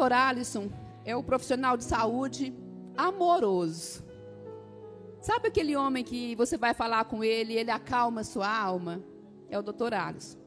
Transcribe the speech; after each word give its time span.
Doutor 0.00 0.14
Alisson 0.14 0.72
é 1.04 1.14
o 1.14 1.22
profissional 1.22 1.76
de 1.76 1.84
saúde 1.84 2.54
amoroso. 2.96 4.02
Sabe 5.20 5.48
aquele 5.48 5.76
homem 5.76 6.02
que 6.02 6.34
você 6.36 6.56
vai 6.56 6.72
falar 6.72 7.04
com 7.04 7.22
ele 7.22 7.52
ele 7.52 7.70
acalma 7.70 8.24
sua 8.24 8.48
alma? 8.48 9.04
É 9.50 9.58
o 9.58 9.62
doutor 9.62 9.92
Alisson. 9.92 10.38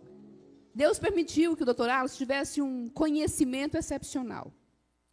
Deus 0.73 0.97
permitiu 0.97 1.55
que 1.55 1.61
o 1.61 1.65
doutor 1.67 1.87
Alisson 1.87 2.17
tivesse 2.17 2.63
um 2.63 2.89
conhecimento 2.89 3.77
excepcional. 3.77 4.51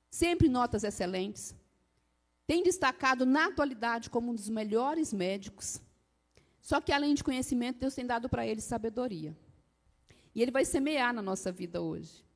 Sempre 0.09 0.49
notas 0.49 0.85
excelentes. 0.85 1.55
Tem 2.47 2.63
destacado 2.63 3.27
na 3.27 3.49
atualidade 3.49 4.09
como 4.09 4.31
um 4.31 4.35
dos 4.35 4.49
melhores 4.49 5.13
médicos. 5.13 5.83
Só 6.63 6.81
que, 6.81 6.93
além 6.93 7.13
de 7.13 7.23
conhecimento, 7.23 7.81
Deus 7.81 7.95
tem 7.95 8.07
dado 8.07 8.27
para 8.27 8.47
ele 8.47 8.63
sabedoria. 8.63 9.37
E 10.35 10.41
ele 10.41 10.51
vai 10.51 10.65
semear 10.65 11.13
na 11.13 11.21
nossa 11.21 11.53
vida 11.53 11.83
hoje. 11.83 12.30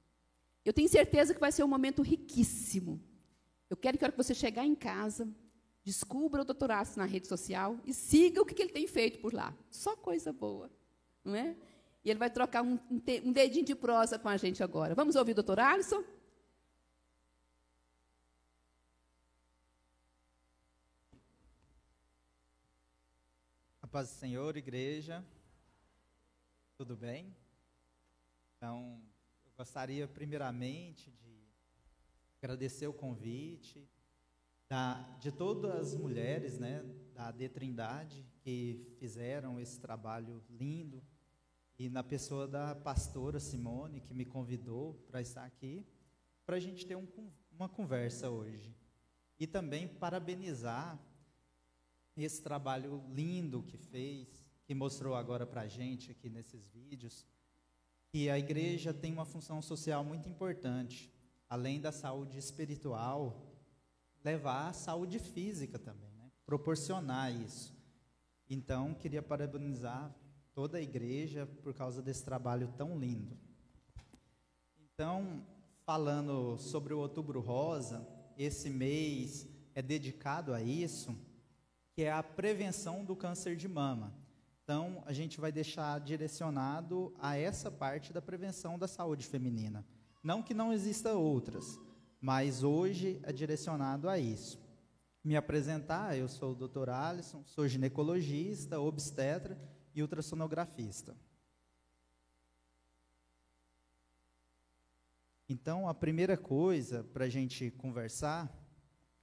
Eu 0.65 0.73
tenho 0.73 0.89
certeza 0.89 1.35
que 1.35 1.41
vai 1.41 1.53
ser 1.53 1.63
um 1.63 1.69
momento 1.69 2.03
riquíssimo. 2.03 3.01
Eu 3.69 3.77
quero 3.77 3.99
que, 3.99 4.05
a 4.05 4.07
hora 4.07 4.13
que 4.13 4.23
você 4.23 4.35
chegar 4.35 4.65
em 4.65 4.75
casa, 4.75 5.29
descubra 5.83 6.41
o 6.41 6.45
doutor 6.45 6.71
Alisson 6.71 7.01
na 7.01 7.07
rede 7.07 7.29
social 7.29 7.79
e 7.85 7.93
siga 7.93 8.41
o 8.41 8.47
que, 8.47 8.61
ele 8.61 8.73
tem 8.73 8.87
feito 8.87 9.19
por 9.19 9.35
lá. 9.35 9.55
Só 9.71 9.95
coisa 9.95 10.33
boa. 10.33 10.71
Não 11.23 11.35
é? 11.35 11.55
E 12.03 12.11
ele 12.11 12.19
vai 12.19 12.31
trocar 12.31 12.63
um, 12.63 12.79
um 12.91 13.33
dedinho 13.33 13.65
de 13.65 13.75
prosa 13.75 14.19
com 14.19 14.29
a 14.29 14.37
gente 14.37 14.63
agora. 14.63 14.95
Vamos 14.95 15.17
ouvir 15.17 15.33
o 15.33 15.35
doutor 15.37 15.61
Alisson? 15.61 16.03
A 23.83 23.87
paz 23.87 24.09
do 24.09 24.15
Senhor, 24.15 24.57
igreja. 24.57 25.25
Tudo 26.77 26.97
bem? 26.97 27.35
Então, 28.57 29.01
gostaria 29.57 30.09
primeiramente 30.09 31.11
de 31.11 31.49
agradecer 32.39 32.87
o 32.87 32.93
convite 32.93 33.89
da, 34.69 35.01
de 35.21 35.31
todas 35.31 35.95
as 35.95 35.95
mulheres, 35.95 36.59
né, 36.59 36.85
da 37.15 37.31
De 37.31 37.49
Trindade 37.49 38.27
que 38.41 38.95
fizeram 38.99 39.61
esse 39.61 39.81
trabalho 39.81 40.43
lindo 40.51 41.03
e 41.79 41.89
na 41.89 42.05
pessoa 42.05 42.47
da 42.47 42.75
pastora 42.75 43.41
Simone, 43.41 44.01
que 44.01 44.15
me 44.15 44.25
convidou 44.25 44.95
para 45.09 45.21
estar 45.21 45.45
aqui, 45.45 45.85
para 46.47 46.57
a 46.57 46.61
gente 46.61 46.87
ter 46.87 46.97
um, 46.97 47.07
uma 47.51 47.69
conversa 47.69 48.31
hoje. 48.31 48.75
E 49.41 49.47
também 49.47 49.89
parabenizar 49.89 50.99
esse 52.17 52.41
trabalho 52.43 53.03
lindo 53.11 53.63
que 53.63 53.77
fez, 53.77 54.47
que 54.65 54.75
mostrou 54.75 55.17
agora 55.17 55.45
para 55.45 55.63
a 55.63 55.67
gente 55.67 56.13
aqui 56.13 56.31
nesses 56.31 56.69
vídeos, 56.69 57.27
que 58.15 58.31
a 58.31 58.39
igreja 58.39 58.95
tem 58.95 59.13
uma 59.13 59.25
função 59.25 59.61
social 59.61 60.05
muito 60.05 60.29
importante, 60.29 61.13
além 61.49 61.81
da 61.81 61.91
saúde 61.91 62.39
espiritual, 62.39 63.53
levar 64.23 64.69
a 64.69 64.73
saúde 64.73 65.19
física 65.19 65.81
também, 65.81 66.15
né? 66.15 66.31
proporcionar 66.47 67.35
isso. 67.35 67.77
Então, 68.49 68.95
queria 68.95 69.21
parabenizar 69.21 70.15
toda 70.55 70.79
a 70.79 70.81
igreja 70.81 71.45
por 71.65 71.75
causa 71.75 72.01
desse 72.01 72.25
trabalho 72.25 72.73
tão 72.77 72.97
lindo. 72.97 73.37
Então, 74.79 75.45
falando 75.85 76.57
sobre 76.57 76.95
o 76.95 77.01
Outubro 77.01 77.41
Rosa, 77.41 78.07
esse 78.39 78.71
mês 78.71 79.45
é 79.75 79.83
dedicado 79.83 80.55
a 80.55 80.63
isso, 80.63 81.19
que 81.91 82.03
é 82.03 82.13
a 82.13 82.23
prevenção 82.23 83.05
do 83.05 83.17
câncer 83.17 83.57
de 83.57 83.67
mama. 83.67 84.15
Então, 84.65 85.03
a 85.05 85.13
gente 85.13 85.39
vai 85.39 85.53
deixar 85.53 86.01
direcionado 86.01 87.15
a 87.19 87.37
essa 87.37 87.71
parte 87.71 88.15
da 88.15 88.23
prevenção 88.23 88.79
da 88.79 88.89
saúde 88.89 89.27
feminina. 89.27 89.85
Não 90.23 90.43
que 90.43 90.55
não 90.55 90.73
exista 90.73 91.13
outras, 91.13 91.79
mas 92.19 92.63
hoje 92.63 93.21
é 93.25 93.31
direcionado 93.31 94.09
a 94.09 94.19
isso. 94.19 94.59
Me 95.23 95.37
apresentar, 95.37 96.17
eu 96.17 96.29
sou 96.29 96.53
o 96.53 96.69
Dr. 96.69 96.89
Alisson, 96.89 97.45
sou 97.45 97.69
ginecologista, 97.69 98.81
obstetra 98.81 99.59
e 99.95 100.01
ultrassonografista. 100.01 101.15
Então, 105.47 105.87
a 105.87 105.93
primeira 105.93 106.39
coisa 106.39 107.05
para 107.05 107.27
a 107.27 107.29
gente 107.29 107.71
conversar 107.73 108.51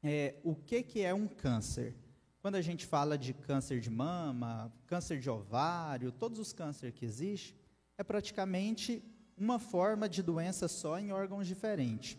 é 0.03 0.40
o 0.44 0.56
que, 0.56 0.84
que 0.84 1.02
é 1.02 1.16
um 1.16 1.28
câncer. 1.28 1.96
Quando 2.41 2.56
a 2.56 2.62
gente 2.62 2.88
fala 2.88 3.19
de 3.19 3.35
câncer 3.35 3.79
de 3.79 3.91
mama, 3.91 4.74
câncer 4.88 5.19
de 5.19 5.29
ovário, 5.29 6.12
todos 6.12 6.40
os 6.40 6.52
cânceres 6.52 6.96
que 6.96 7.06
existem, 7.06 7.56
é 8.00 8.03
praticamente 8.03 9.03
uma 9.38 9.59
forma 9.59 10.09
de 10.09 10.24
doença 10.24 10.68
só 10.68 10.97
em 10.97 11.12
órgãos 11.12 11.46
diferentes. 11.46 12.18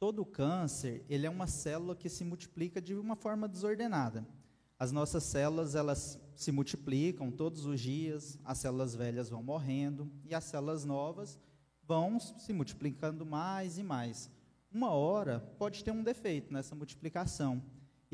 Todo 0.00 0.26
câncer, 0.26 1.04
ele 1.08 1.26
é 1.26 1.30
uma 1.30 1.46
célula 1.46 1.94
que 1.94 2.08
se 2.08 2.24
multiplica 2.24 2.82
de 2.82 2.92
uma 2.92 3.14
forma 3.14 3.46
desordenada. 3.46 4.26
As 4.76 4.90
nossas 4.90 5.22
células, 5.22 5.76
elas 5.76 6.18
se 6.34 6.50
multiplicam 6.50 7.30
todos 7.30 7.66
os 7.66 7.80
dias, 7.80 8.36
as 8.44 8.58
células 8.58 8.96
velhas 8.96 9.28
vão 9.28 9.44
morrendo 9.44 10.10
e 10.24 10.34
as 10.34 10.42
células 10.42 10.84
novas 10.84 11.38
vão 11.84 12.18
se 12.18 12.52
multiplicando 12.52 13.24
mais 13.24 13.78
e 13.78 13.84
mais. 13.84 14.28
Uma 14.72 14.90
hora 14.90 15.38
pode 15.56 15.84
ter 15.84 15.92
um 15.92 16.02
defeito 16.02 16.52
nessa 16.52 16.74
multiplicação 16.74 17.62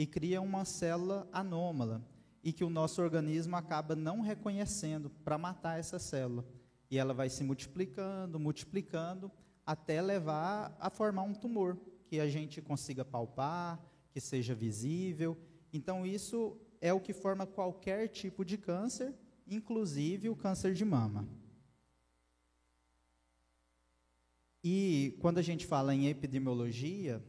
e 0.00 0.06
cria 0.06 0.40
uma 0.40 0.64
célula 0.64 1.28
anômala 1.30 2.02
e 2.42 2.54
que 2.54 2.64
o 2.64 2.70
nosso 2.70 3.02
organismo 3.02 3.54
acaba 3.54 3.94
não 3.94 4.22
reconhecendo 4.22 5.10
para 5.22 5.36
matar 5.36 5.78
essa 5.78 5.98
célula. 5.98 6.42
E 6.90 6.96
ela 6.96 7.12
vai 7.12 7.28
se 7.28 7.44
multiplicando, 7.44 8.40
multiplicando, 8.40 9.30
até 9.66 10.00
levar 10.00 10.74
a 10.80 10.88
formar 10.88 11.24
um 11.24 11.34
tumor 11.34 11.76
que 12.06 12.18
a 12.18 12.26
gente 12.26 12.62
consiga 12.62 13.04
palpar, 13.04 13.78
que 14.10 14.22
seja 14.22 14.54
visível. 14.54 15.36
Então, 15.70 16.06
isso 16.06 16.56
é 16.80 16.94
o 16.94 17.00
que 17.00 17.12
forma 17.12 17.46
qualquer 17.46 18.08
tipo 18.08 18.42
de 18.42 18.56
câncer, 18.56 19.14
inclusive 19.46 20.30
o 20.30 20.34
câncer 20.34 20.72
de 20.72 20.82
mama. 20.82 21.28
E 24.64 25.14
quando 25.20 25.36
a 25.36 25.42
gente 25.42 25.66
fala 25.66 25.94
em 25.94 26.08
epidemiologia, 26.08 27.22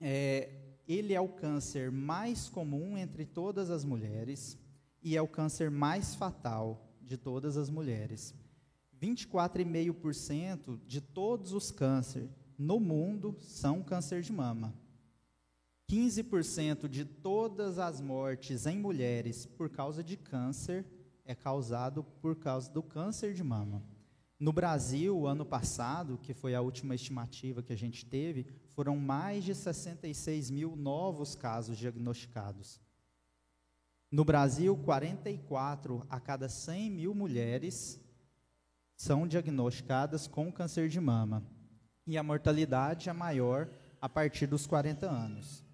é, 0.00 0.67
ele 0.88 1.12
é 1.12 1.20
o 1.20 1.28
câncer 1.28 1.92
mais 1.92 2.48
comum 2.48 2.96
entre 2.96 3.26
todas 3.26 3.70
as 3.70 3.84
mulheres 3.84 4.58
e 5.02 5.16
é 5.16 5.22
o 5.22 5.28
câncer 5.28 5.70
mais 5.70 6.14
fatal 6.14 6.88
de 7.02 7.18
todas 7.18 7.58
as 7.58 7.68
mulheres. 7.68 8.34
24,5% 9.00 10.80
de 10.86 11.00
todos 11.00 11.52
os 11.52 11.70
cânceres 11.70 12.30
no 12.58 12.80
mundo 12.80 13.36
são 13.40 13.82
câncer 13.82 14.22
de 14.22 14.32
mama. 14.32 14.74
15% 15.88 16.88
de 16.88 17.04
todas 17.04 17.78
as 17.78 18.00
mortes 18.00 18.66
em 18.66 18.78
mulheres 18.78 19.46
por 19.46 19.70
causa 19.70 20.02
de 20.02 20.16
câncer 20.16 20.84
é 21.24 21.34
causado 21.34 22.02
por 22.20 22.36
causa 22.36 22.70
do 22.70 22.82
câncer 22.82 23.34
de 23.34 23.44
mama. 23.44 23.82
No 24.40 24.52
Brasil, 24.52 25.26
ano 25.26 25.44
passado, 25.44 26.16
que 26.18 26.32
foi 26.32 26.54
a 26.54 26.60
última 26.60 26.94
estimativa 26.94 27.62
que 27.62 27.72
a 27.72 27.76
gente 27.76 28.06
teve, 28.06 28.46
foram 28.68 28.96
mais 28.96 29.42
de 29.42 29.52
66 29.52 30.50
mil 30.50 30.76
novos 30.76 31.34
casos 31.34 31.76
diagnosticados. 31.76 32.80
No 34.10 34.24
Brasil, 34.24 34.76
44 34.76 36.06
a 36.08 36.20
cada 36.20 36.48
100 36.48 36.90
mil 36.90 37.14
mulheres 37.14 38.00
são 38.96 39.26
diagnosticadas 39.26 40.28
com 40.28 40.52
câncer 40.52 40.88
de 40.88 41.00
mama. 41.00 41.42
E 42.06 42.16
a 42.16 42.22
mortalidade 42.22 43.08
é 43.08 43.12
maior 43.12 43.68
a 44.00 44.08
partir 44.08 44.46
dos 44.46 44.66
40 44.66 45.10
anos. 45.10 45.64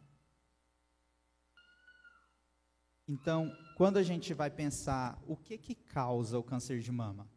Então, 3.06 3.54
quando 3.76 3.98
a 3.98 4.02
gente 4.02 4.32
vai 4.32 4.50
pensar 4.50 5.22
o 5.26 5.36
que 5.36 5.58
que 5.58 5.74
causa 5.74 6.38
o 6.38 6.42
câncer 6.42 6.80
de 6.80 6.90
mama, 6.90 7.28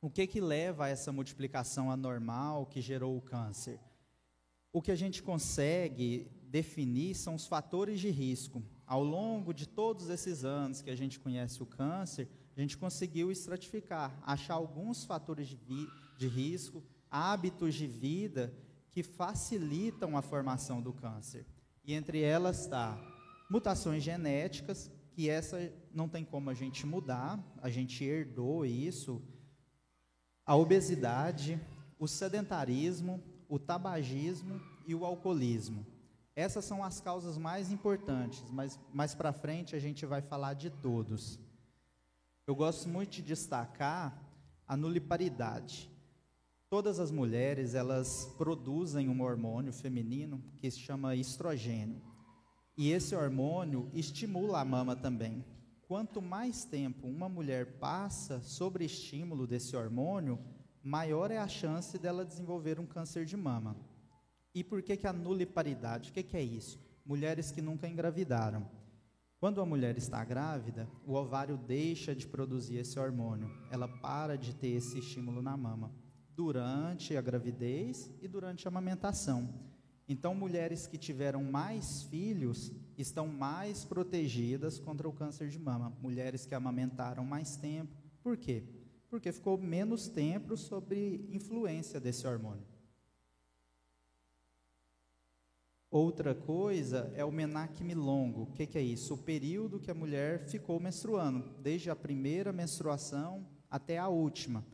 o 0.00 0.08
que 0.08 0.26
que 0.26 0.40
leva 0.40 0.84
a 0.84 0.88
essa 0.88 1.12
multiplicação 1.12 1.90
anormal 1.90 2.66
que 2.66 2.80
gerou 2.80 3.16
o 3.16 3.20
câncer? 3.20 3.80
O 4.72 4.80
que 4.80 4.92
a 4.92 4.96
gente 4.96 5.22
consegue 5.22 6.30
definir 6.44 7.14
são 7.14 7.34
os 7.34 7.46
fatores 7.46 8.00
de 8.00 8.10
risco. 8.10 8.62
Ao 8.86 9.02
longo 9.02 9.52
de 9.52 9.66
todos 9.66 10.08
esses 10.08 10.44
anos 10.44 10.80
que 10.80 10.90
a 10.90 10.96
gente 10.96 11.18
conhece 11.18 11.62
o 11.62 11.66
câncer, 11.66 12.28
a 12.56 12.60
gente 12.60 12.76
conseguiu 12.76 13.30
estratificar, 13.30 14.18
achar 14.24 14.54
alguns 14.54 15.04
fatores 15.04 15.48
de, 15.48 15.56
de 16.16 16.28
risco, 16.28 16.82
hábitos 17.10 17.74
de 17.74 17.86
vida 17.86 18.54
que 18.90 19.02
facilitam 19.02 20.16
a 20.16 20.22
formação 20.22 20.80
do 20.80 20.92
câncer. 20.92 21.46
E 21.84 21.92
entre 21.92 22.20
elas 22.20 22.60
está 22.60 22.98
mutações 23.50 24.02
genéticas, 24.02 24.90
que 25.12 25.28
essa 25.28 25.72
não 25.92 26.08
tem 26.08 26.24
como 26.24 26.50
a 26.50 26.54
gente 26.54 26.86
mudar, 26.86 27.42
a 27.62 27.68
gente 27.68 28.04
herdou 28.04 28.64
isso, 28.64 29.22
a 30.48 30.56
obesidade, 30.56 31.60
o 31.98 32.08
sedentarismo, 32.08 33.22
o 33.50 33.58
tabagismo 33.58 34.58
e 34.86 34.94
o 34.94 35.04
alcoolismo. 35.04 35.86
Essas 36.34 36.64
são 36.64 36.82
as 36.82 37.02
causas 37.02 37.36
mais 37.36 37.70
importantes, 37.70 38.42
mas 38.50 38.80
mais 38.90 39.14
para 39.14 39.30
frente 39.30 39.76
a 39.76 39.78
gente 39.78 40.06
vai 40.06 40.22
falar 40.22 40.54
de 40.54 40.70
todos. 40.70 41.38
Eu 42.46 42.56
gosto 42.56 42.88
muito 42.88 43.10
de 43.10 43.20
destacar 43.20 44.18
a 44.66 44.74
nuliparidade. 44.74 45.90
Todas 46.70 46.98
as 46.98 47.10
mulheres, 47.10 47.74
elas 47.74 48.34
produzem 48.38 49.06
um 49.06 49.20
hormônio 49.20 49.72
feminino 49.72 50.42
que 50.56 50.70
se 50.70 50.78
chama 50.78 51.14
estrogênio. 51.14 52.00
E 52.74 52.90
esse 52.90 53.14
hormônio 53.14 53.90
estimula 53.92 54.60
a 54.60 54.64
mama 54.64 54.96
também. 54.96 55.44
Quanto 55.88 56.20
mais 56.20 56.66
tempo 56.66 57.06
uma 57.06 57.30
mulher 57.30 57.78
passa 57.78 58.42
sobre 58.42 58.84
estímulo 58.84 59.46
desse 59.46 59.74
hormônio, 59.74 60.38
maior 60.82 61.30
é 61.30 61.38
a 61.38 61.48
chance 61.48 61.98
dela 61.98 62.26
desenvolver 62.26 62.78
um 62.78 62.84
câncer 62.84 63.24
de 63.24 63.38
mama. 63.38 63.74
E 64.54 64.62
por 64.62 64.82
que, 64.82 64.98
que 64.98 65.06
a 65.06 65.14
nuliparidade? 65.14 66.10
O 66.10 66.12
que, 66.12 66.22
que 66.22 66.36
é 66.36 66.42
isso? 66.42 66.78
Mulheres 67.06 67.50
que 67.50 67.62
nunca 67.62 67.88
engravidaram. 67.88 68.68
Quando 69.40 69.62
a 69.62 69.64
mulher 69.64 69.96
está 69.96 70.22
grávida, 70.22 70.86
o 71.06 71.14
ovário 71.14 71.56
deixa 71.56 72.14
de 72.14 72.26
produzir 72.26 72.76
esse 72.76 72.98
hormônio, 72.98 73.50
ela 73.70 73.88
para 73.88 74.36
de 74.36 74.54
ter 74.54 74.68
esse 74.68 74.98
estímulo 74.98 75.40
na 75.40 75.56
mama 75.56 75.90
durante 76.36 77.16
a 77.16 77.22
gravidez 77.22 78.12
e 78.20 78.28
durante 78.28 78.68
a 78.68 78.70
amamentação. 78.70 79.54
Então, 80.06 80.34
mulheres 80.34 80.86
que 80.86 80.98
tiveram 80.98 81.42
mais 81.42 82.02
filhos 82.02 82.74
estão 83.02 83.26
mais 83.26 83.84
protegidas 83.84 84.78
contra 84.78 85.08
o 85.08 85.12
câncer 85.12 85.48
de 85.48 85.58
mama. 85.58 85.96
Mulheres 86.00 86.44
que 86.44 86.54
amamentaram 86.54 87.24
mais 87.24 87.56
tempo. 87.56 87.96
Por 88.22 88.36
quê? 88.36 88.64
Porque 89.08 89.32
ficou 89.32 89.56
menos 89.56 90.08
tempo 90.08 90.56
sob 90.56 91.26
influência 91.30 92.00
desse 92.00 92.26
hormônio. 92.26 92.66
Outra 95.90 96.34
coisa 96.34 97.10
é 97.14 97.24
o 97.24 97.32
menacme 97.32 97.94
longo. 97.94 98.42
O 98.42 98.52
que, 98.52 98.66
que 98.66 98.76
é 98.76 98.82
isso? 98.82 99.14
O 99.14 99.18
período 99.18 99.80
que 99.80 99.90
a 99.90 99.94
mulher 99.94 100.46
ficou 100.46 100.78
menstruando, 100.78 101.54
desde 101.62 101.90
a 101.90 101.96
primeira 101.96 102.52
menstruação 102.52 103.46
até 103.70 103.96
a 103.96 104.08
última 104.08 104.64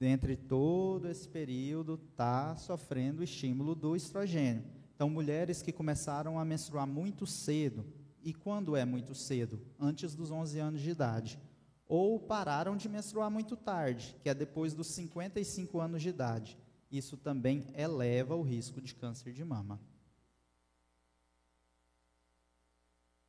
dentre 0.00 0.34
todo 0.34 1.10
esse 1.10 1.28
período, 1.28 2.00
está 2.10 2.56
sofrendo 2.56 3.20
o 3.20 3.24
estímulo 3.24 3.74
do 3.74 3.94
estrogênio. 3.94 4.64
Então, 5.00 5.08
mulheres 5.08 5.62
que 5.62 5.72
começaram 5.72 6.38
a 6.38 6.44
menstruar 6.44 6.86
muito 6.86 7.26
cedo, 7.26 7.86
e 8.22 8.34
quando 8.34 8.76
é 8.76 8.84
muito 8.84 9.14
cedo? 9.14 9.58
Antes 9.80 10.14
dos 10.14 10.30
11 10.30 10.58
anos 10.58 10.82
de 10.82 10.90
idade. 10.90 11.40
Ou 11.88 12.20
pararam 12.20 12.76
de 12.76 12.86
menstruar 12.86 13.30
muito 13.30 13.56
tarde, 13.56 14.14
que 14.22 14.28
é 14.28 14.34
depois 14.34 14.74
dos 14.74 14.88
55 14.88 15.80
anos 15.80 16.02
de 16.02 16.10
idade. 16.10 16.58
Isso 16.92 17.16
também 17.16 17.64
eleva 17.74 18.36
o 18.36 18.42
risco 18.42 18.78
de 18.78 18.94
câncer 18.94 19.32
de 19.32 19.42
mama. 19.42 19.80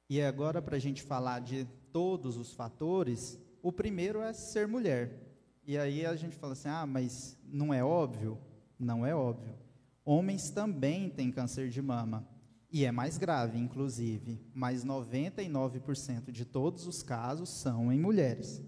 E 0.09 0.21
agora, 0.21 0.61
para 0.61 0.75
a 0.75 0.79
gente 0.79 1.01
falar 1.01 1.39
de 1.39 1.63
todos 1.93 2.35
os 2.35 2.51
fatores, 2.51 3.39
o 3.63 3.71
primeiro 3.71 4.19
é 4.19 4.33
ser 4.33 4.67
mulher. 4.67 5.21
E 5.65 5.77
aí 5.77 6.05
a 6.05 6.17
gente 6.17 6.35
fala 6.35 6.51
assim: 6.51 6.67
ah, 6.67 6.85
mas 6.85 7.37
não 7.45 7.73
é 7.73 7.81
óbvio? 7.81 8.37
Não 8.77 9.05
é 9.05 9.15
óbvio. 9.15 9.60
Homens 10.03 10.49
também 10.49 11.09
têm 11.09 11.31
câncer 11.31 11.69
de 11.69 11.81
mama. 11.81 12.27
E 12.71 12.85
é 12.85 12.91
mais 12.91 13.17
grave, 13.17 13.57
inclusive. 13.57 14.39
Mas 14.53 14.85
99% 14.85 16.31
de 16.31 16.45
todos 16.45 16.87
os 16.87 17.03
casos 17.03 17.49
são 17.49 17.91
em 17.91 17.99
mulheres. 17.99 18.61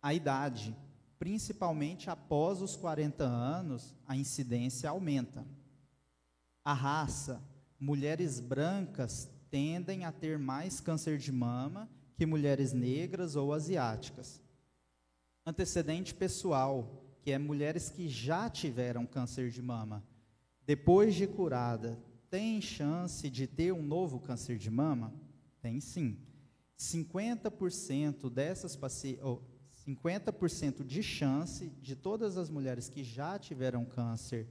A 0.00 0.14
idade, 0.14 0.76
principalmente 1.18 2.08
após 2.08 2.62
os 2.62 2.76
40 2.76 3.24
anos, 3.24 3.94
a 4.06 4.16
incidência 4.16 4.88
aumenta. 4.88 5.46
A 6.64 6.72
raça, 6.72 7.42
mulheres 7.78 8.40
brancas 8.40 9.28
tendem 9.50 10.04
a 10.04 10.12
ter 10.12 10.38
mais 10.38 10.80
câncer 10.80 11.18
de 11.18 11.32
mama 11.32 11.88
que 12.16 12.24
mulheres 12.24 12.72
negras 12.72 13.36
ou 13.36 13.52
asiáticas 13.52 14.40
antecedente 15.50 16.14
pessoal, 16.14 16.99
que 17.22 17.30
é 17.32 17.38
mulheres 17.38 17.90
que 17.90 18.08
já 18.08 18.48
tiveram 18.48 19.06
câncer 19.06 19.50
de 19.50 19.62
mama, 19.62 20.04
depois 20.66 21.14
de 21.14 21.26
curada, 21.26 21.98
tem 22.30 22.60
chance 22.60 23.28
de 23.28 23.46
ter 23.46 23.72
um 23.72 23.82
novo 23.82 24.20
câncer 24.20 24.56
de 24.56 24.70
mama? 24.70 25.12
Tem 25.60 25.80
sim. 25.80 26.18
50% 26.78 28.30
dessas 28.30 28.76
pacientes, 28.76 29.22
oh, 29.24 29.40
50% 29.86 30.84
de 30.84 31.02
chance 31.02 31.68
de 31.82 31.96
todas 31.96 32.36
as 32.36 32.48
mulheres 32.48 32.88
que 32.88 33.02
já 33.02 33.38
tiveram 33.38 33.84
câncer 33.84 34.48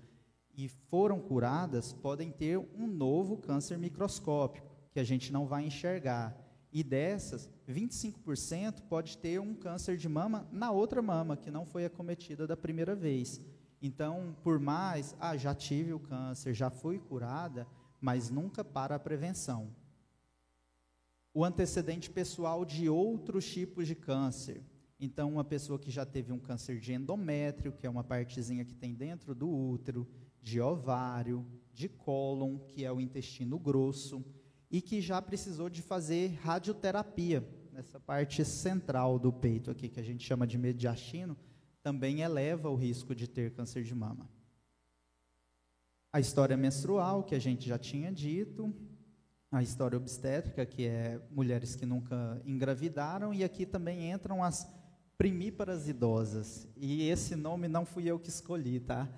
e 0.56 0.68
foram 0.68 1.20
curadas 1.20 1.94
podem 1.94 2.32
ter 2.32 2.58
um 2.58 2.86
novo 2.86 3.38
câncer 3.38 3.78
microscópico, 3.78 4.68
que 4.92 5.00
a 5.00 5.04
gente 5.04 5.32
não 5.32 5.48
vai 5.48 5.66
enxergar. 5.66 6.38
E 6.72 6.84
dessas, 6.84 7.50
25% 7.68 8.82
pode 8.88 9.18
ter 9.18 9.40
um 9.40 9.56
câncer 9.56 9.98
de 9.98 10.08
mama 10.08 10.48
na 10.52 10.72
outra 10.72 11.02
mama, 11.02 11.36
que 11.36 11.50
não 11.50 11.66
foi 11.66 11.86
acometida 11.86 12.46
da 12.46 12.56
primeira 12.56 12.96
vez. 12.96 13.42
Então, 13.82 14.36
por 14.44 14.60
mais, 14.60 15.16
ah, 15.20 15.36
já 15.36 15.56
tive 15.56 15.94
o 15.94 16.00
câncer, 16.00 16.54
já 16.54 16.70
fui 16.70 17.00
curada, 17.00 17.68
mas 18.00 18.30
nunca 18.30 18.64
para 18.64 18.96
a 18.96 19.00
prevenção. 19.00 19.74
O 21.34 21.44
antecedente 21.44 22.10
pessoal 22.10 22.66
de 22.66 22.90
outros 22.90 23.50
tipos 23.50 23.88
de 23.88 23.96
câncer. 23.96 24.64
Então, 25.00 25.34
uma 25.34 25.44
pessoa 25.44 25.80
que 25.80 25.90
já 25.90 26.06
teve 26.06 26.32
um 26.32 26.40
câncer 26.40 26.80
de 26.80 26.94
endométrio, 26.94 27.72
que 27.72 27.88
é 27.88 27.90
uma 27.90 28.04
partezinha 28.04 28.66
que 28.66 28.76
tem 28.76 28.94
dentro 28.94 29.34
do 29.34 29.50
útero, 29.50 30.08
de 30.42 30.60
ovário, 30.60 31.46
de 31.74 31.88
cólon, 31.88 32.60
que 32.60 32.84
é 32.84 32.92
o 32.92 33.00
intestino 33.00 33.58
grosso, 33.58 34.24
e 34.70 34.82
que 34.82 35.02
já 35.02 35.22
precisou 35.22 35.70
de 35.70 35.82
fazer 35.82 36.38
radioterapia 36.42 37.44
nessa 37.72 38.00
parte 38.00 38.44
central 38.44 39.18
do 39.18 39.32
peito 39.32 39.72
aqui, 39.72 39.90
que 39.90 40.00
a 40.00 40.04
gente 40.04 40.26
chama 40.26 40.46
de 40.46 40.58
mediastino, 40.58 41.38
também 41.82 42.22
eleva 42.22 42.70
o 42.70 42.76
risco 42.76 43.16
de 43.16 43.28
ter 43.28 43.54
câncer 43.54 43.84
de 43.84 43.96
mama. 43.96 44.30
A 46.12 46.20
história 46.20 46.58
menstrual, 46.58 47.24
que 47.24 47.36
a 47.36 47.40
gente 47.40 47.68
já 47.68 47.78
tinha 47.78 48.12
dito, 48.12 48.74
a 49.52 49.64
história 49.64 49.98
obstétrica, 49.98 50.66
que 50.66 50.86
é 50.86 51.22
mulheres 51.32 51.76
que 51.76 51.86
nunca 51.86 52.42
engravidaram, 52.46 53.34
e 53.34 53.44
aqui 53.44 53.66
também 53.66 54.12
entram 54.12 54.44
as 54.44 54.68
primíparas 55.18 55.88
idosas. 55.88 56.68
E 56.76 57.10
esse 57.10 57.36
nome 57.36 57.68
não 57.68 57.86
fui 57.86 58.06
eu 58.06 58.20
que 58.20 58.30
escolhi, 58.30 58.80
tá? 58.80 59.10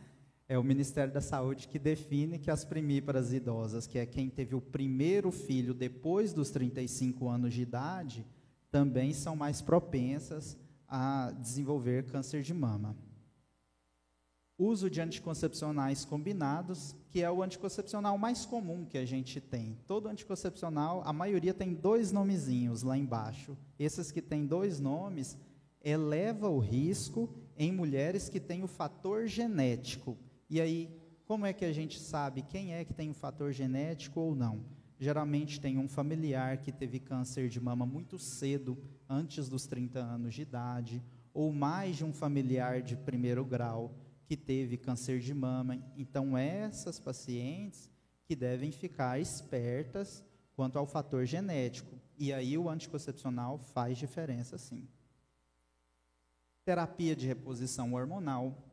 É 0.51 0.57
o 0.57 0.63
Ministério 0.65 1.13
da 1.13 1.21
Saúde 1.21 1.65
que 1.65 1.79
define 1.79 2.37
que 2.37 2.51
as 2.51 2.65
primíparas 2.65 3.31
idosas, 3.31 3.87
que 3.87 3.97
é 3.97 4.05
quem 4.05 4.29
teve 4.29 4.53
o 4.53 4.59
primeiro 4.59 5.31
filho 5.31 5.73
depois 5.73 6.33
dos 6.33 6.49
35 6.49 7.29
anos 7.29 7.53
de 7.53 7.61
idade, 7.61 8.25
também 8.69 9.13
são 9.13 9.33
mais 9.33 9.61
propensas 9.61 10.57
a 10.89 11.31
desenvolver 11.39 12.03
câncer 12.03 12.41
de 12.41 12.53
mama. 12.53 12.97
Uso 14.57 14.89
de 14.89 14.99
anticoncepcionais 14.99 16.03
combinados, 16.03 16.97
que 17.09 17.23
é 17.23 17.31
o 17.31 17.41
anticoncepcional 17.41 18.17
mais 18.17 18.45
comum 18.45 18.83
que 18.83 18.97
a 18.97 19.05
gente 19.05 19.39
tem. 19.39 19.77
Todo 19.87 20.09
anticoncepcional, 20.09 21.01
a 21.05 21.13
maioria 21.13 21.53
tem 21.53 21.73
dois 21.73 22.11
nomezinhos 22.11 22.83
lá 22.83 22.97
embaixo. 22.97 23.57
Esses 23.79 24.11
que 24.11 24.21
têm 24.21 24.45
dois 24.45 24.81
nomes 24.81 25.37
eleva 25.81 26.49
o 26.49 26.59
risco 26.59 27.29
em 27.57 27.71
mulheres 27.71 28.27
que 28.27 28.41
têm 28.41 28.63
o 28.63 28.67
fator 28.67 29.27
genético 29.27 30.17
e 30.51 30.59
aí, 30.59 30.93
como 31.23 31.45
é 31.45 31.53
que 31.53 31.63
a 31.63 31.71
gente 31.71 31.97
sabe 31.97 32.41
quem 32.41 32.73
é 32.73 32.83
que 32.83 32.93
tem 32.93 33.09
um 33.09 33.13
fator 33.13 33.53
genético 33.53 34.19
ou 34.19 34.35
não? 34.35 34.65
Geralmente 34.99 35.61
tem 35.61 35.77
um 35.77 35.87
familiar 35.87 36.57
que 36.57 36.73
teve 36.73 36.99
câncer 36.99 37.47
de 37.47 37.57
mama 37.57 37.85
muito 37.85 38.19
cedo, 38.19 38.77
antes 39.09 39.47
dos 39.47 39.65
30 39.65 39.99
anos 39.99 40.33
de 40.33 40.41
idade, 40.41 41.01
ou 41.33 41.53
mais 41.53 41.95
de 41.95 42.03
um 42.03 42.11
familiar 42.11 42.81
de 42.81 42.97
primeiro 42.97 43.45
grau 43.45 43.95
que 44.25 44.35
teve 44.35 44.75
câncer 44.75 45.21
de 45.21 45.33
mama. 45.33 45.81
Então, 45.95 46.37
essas 46.37 46.99
pacientes 46.99 47.89
que 48.25 48.35
devem 48.35 48.73
ficar 48.73 49.21
espertas 49.21 50.21
quanto 50.53 50.77
ao 50.77 50.85
fator 50.85 51.25
genético. 51.25 51.97
E 52.17 52.33
aí 52.33 52.57
o 52.57 52.69
anticoncepcional 52.69 53.57
faz 53.57 53.97
diferença 53.97 54.57
sim. 54.57 54.85
Terapia 56.65 57.15
de 57.15 57.25
reposição 57.25 57.93
hormonal, 57.93 58.70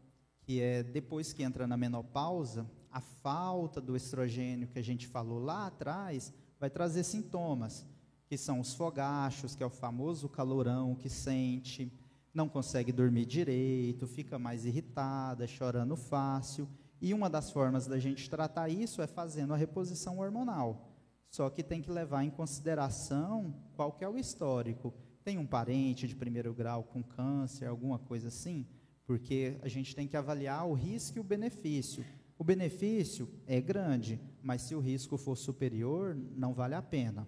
que 0.49 0.63
é 0.63 0.83
depois 0.83 1.31
que 1.31 1.43
entra 1.43 1.67
na 1.67 1.77
menopausa, 1.77 2.67
a 2.91 3.03
falta 3.03 3.83
do 3.83 3.95
estrogênio 3.95 4.67
que 4.67 4.79
a 4.79 4.83
gente 4.83 5.07
falou 5.07 5.39
lá 5.39 5.67
atrás 5.67 6.33
vai 6.59 6.71
trazer 6.71 7.05
sintomas, 7.05 7.85
que 8.27 8.39
são 8.39 8.59
os 8.59 8.73
fogachos, 8.73 9.55
que 9.55 9.63
é 9.63 9.67
o 9.67 9.69
famoso 9.69 10.27
calorão 10.27 10.95
que 10.95 11.11
sente, 11.11 11.93
não 12.33 12.49
consegue 12.49 12.91
dormir 12.91 13.27
direito, 13.27 14.07
fica 14.07 14.39
mais 14.39 14.65
irritada, 14.65 15.47
chorando 15.47 15.97
fácil. 15.97 16.67
E 16.99 17.13
uma 17.13 17.29
das 17.29 17.51
formas 17.51 17.87
da 17.87 17.99
gente 17.99 18.31
tratar 18.31 18.71
isso 18.71 19.03
é 19.03 19.07
fazendo 19.07 19.53
a 19.53 19.57
reposição 19.57 20.19
hormonal. 20.19 20.97
Só 21.29 21.51
que 21.51 21.63
tem 21.63 21.83
que 21.83 21.91
levar 21.91 22.25
em 22.25 22.31
consideração 22.31 23.55
qual 23.77 23.93
que 23.93 24.03
é 24.03 24.09
o 24.09 24.17
histórico. 24.17 24.95
Tem 25.23 25.37
um 25.37 25.47
parente 25.47 26.09
de 26.09 26.17
primeiro 26.17 26.55
grau 26.55 26.85
com 26.85 27.03
câncer, 27.03 27.67
alguma 27.67 27.99
coisa 27.99 28.29
assim? 28.29 28.67
Porque 29.09 29.57
a 29.63 29.69
gente 29.69 29.97
tem 29.97 30.07
que 30.07 30.19
avaliar 30.19 30.69
o 30.69 30.75
risco 30.75 31.17
e 31.17 31.21
o 31.21 31.25
benefício. 31.25 32.05
O 32.39 32.45
benefício 32.45 33.27
é 33.47 33.59
grande, 33.59 34.21
mas 34.43 34.61
se 34.61 34.75
o 34.75 34.81
risco 34.81 35.17
for 35.17 35.35
superior, 35.35 36.15
não 36.37 36.53
vale 36.53 36.75
a 36.75 36.83
pena. 36.83 37.27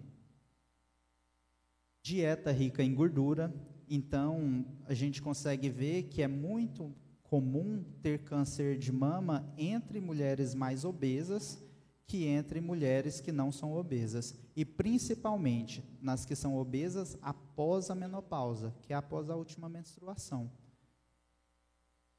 Dieta 2.03 2.51
rica 2.51 2.83
em 2.83 2.93
gordura, 2.93 3.51
então 3.89 4.63
a 4.85 4.93
gente 4.93 5.23
consegue 5.23 5.69
ver 5.69 6.03
que 6.03 6.21
é 6.21 6.27
muito 6.27 6.93
comum 7.23 7.83
ter 8.03 8.19
câncer 8.19 8.77
de 8.77 8.91
mama 8.91 9.51
entre 9.57 9.99
mulheres 9.99 10.53
mais 10.53 10.85
obesas 10.85 11.63
que 12.05 12.25
entre 12.25 12.61
mulheres 12.61 13.19
que 13.21 13.31
não 13.31 13.51
são 13.51 13.71
obesas, 13.73 14.35
e 14.53 14.65
principalmente 14.65 15.81
nas 16.01 16.25
que 16.25 16.35
são 16.35 16.57
obesas 16.57 17.17
após 17.21 17.89
a 17.89 17.95
menopausa, 17.95 18.75
que 18.81 18.91
é 18.91 18.95
após 18.97 19.29
a 19.29 19.35
última 19.35 19.69
menstruação. 19.69 20.51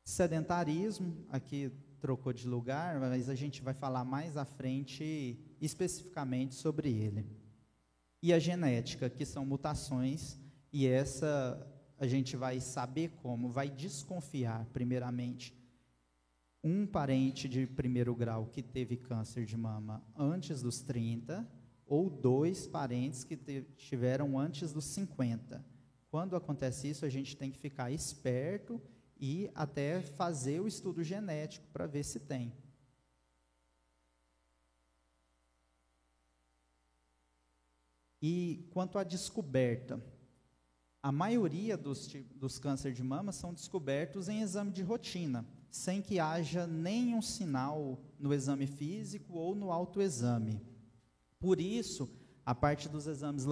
Sedentarismo, 0.04 1.24
aqui 1.28 1.70
trocou 2.00 2.32
de 2.32 2.48
lugar, 2.48 2.98
mas 2.98 3.28
a 3.28 3.34
gente 3.34 3.62
vai 3.62 3.72
falar 3.72 4.04
mais 4.04 4.36
à 4.36 4.44
frente 4.44 5.38
especificamente 5.60 6.54
sobre 6.54 6.90
ele. 6.90 7.24
E 8.20 8.32
a 8.32 8.38
genética, 8.38 9.08
que 9.08 9.24
são 9.24 9.46
mutações, 9.46 10.38
e 10.72 10.86
essa 10.86 11.68
a 11.98 12.06
gente 12.06 12.36
vai 12.36 12.58
saber 12.58 13.10
como, 13.22 13.48
vai 13.48 13.70
desconfiar, 13.70 14.66
primeiramente, 14.72 15.54
um 16.64 16.84
parente 16.84 17.48
de 17.48 17.64
primeiro 17.64 18.12
grau 18.14 18.46
que 18.46 18.60
teve 18.60 18.96
câncer 18.96 19.44
de 19.44 19.56
mama 19.56 20.02
antes 20.16 20.62
dos 20.62 20.80
30, 20.80 21.48
ou 21.86 22.10
dois 22.10 22.66
parentes 22.66 23.22
que 23.22 23.36
tiveram 23.76 24.36
antes 24.38 24.72
dos 24.72 24.84
50. 24.86 25.64
Quando 26.10 26.34
acontece 26.34 26.88
isso, 26.88 27.04
a 27.04 27.08
gente 27.08 27.36
tem 27.36 27.50
que 27.50 27.58
ficar 27.58 27.92
esperto 27.92 28.80
e 29.24 29.48
até 29.54 30.02
fazer 30.02 30.58
o 30.58 30.66
estudo 30.66 31.04
genético 31.04 31.64
para 31.72 31.86
ver 31.86 32.02
se 32.02 32.18
tem. 32.18 32.52
E 38.20 38.68
quanto 38.72 38.98
à 38.98 39.04
descoberta, 39.04 40.04
a 41.00 41.12
maioria 41.12 41.76
dos, 41.76 42.08
dos 42.34 42.58
cânceres 42.58 42.96
de 42.96 43.04
mama 43.04 43.30
são 43.30 43.54
descobertos 43.54 44.28
em 44.28 44.42
exame 44.42 44.72
de 44.72 44.82
rotina, 44.82 45.46
sem 45.70 46.02
que 46.02 46.18
haja 46.18 46.66
nenhum 46.66 47.22
sinal 47.22 48.00
no 48.18 48.34
exame 48.34 48.66
físico 48.66 49.34
ou 49.34 49.54
no 49.54 49.70
autoexame. 49.70 50.60
Por 51.38 51.60
isso, 51.60 52.10
a 52.44 52.56
parte 52.56 52.88
dos 52.88 53.06
exames, 53.06 53.44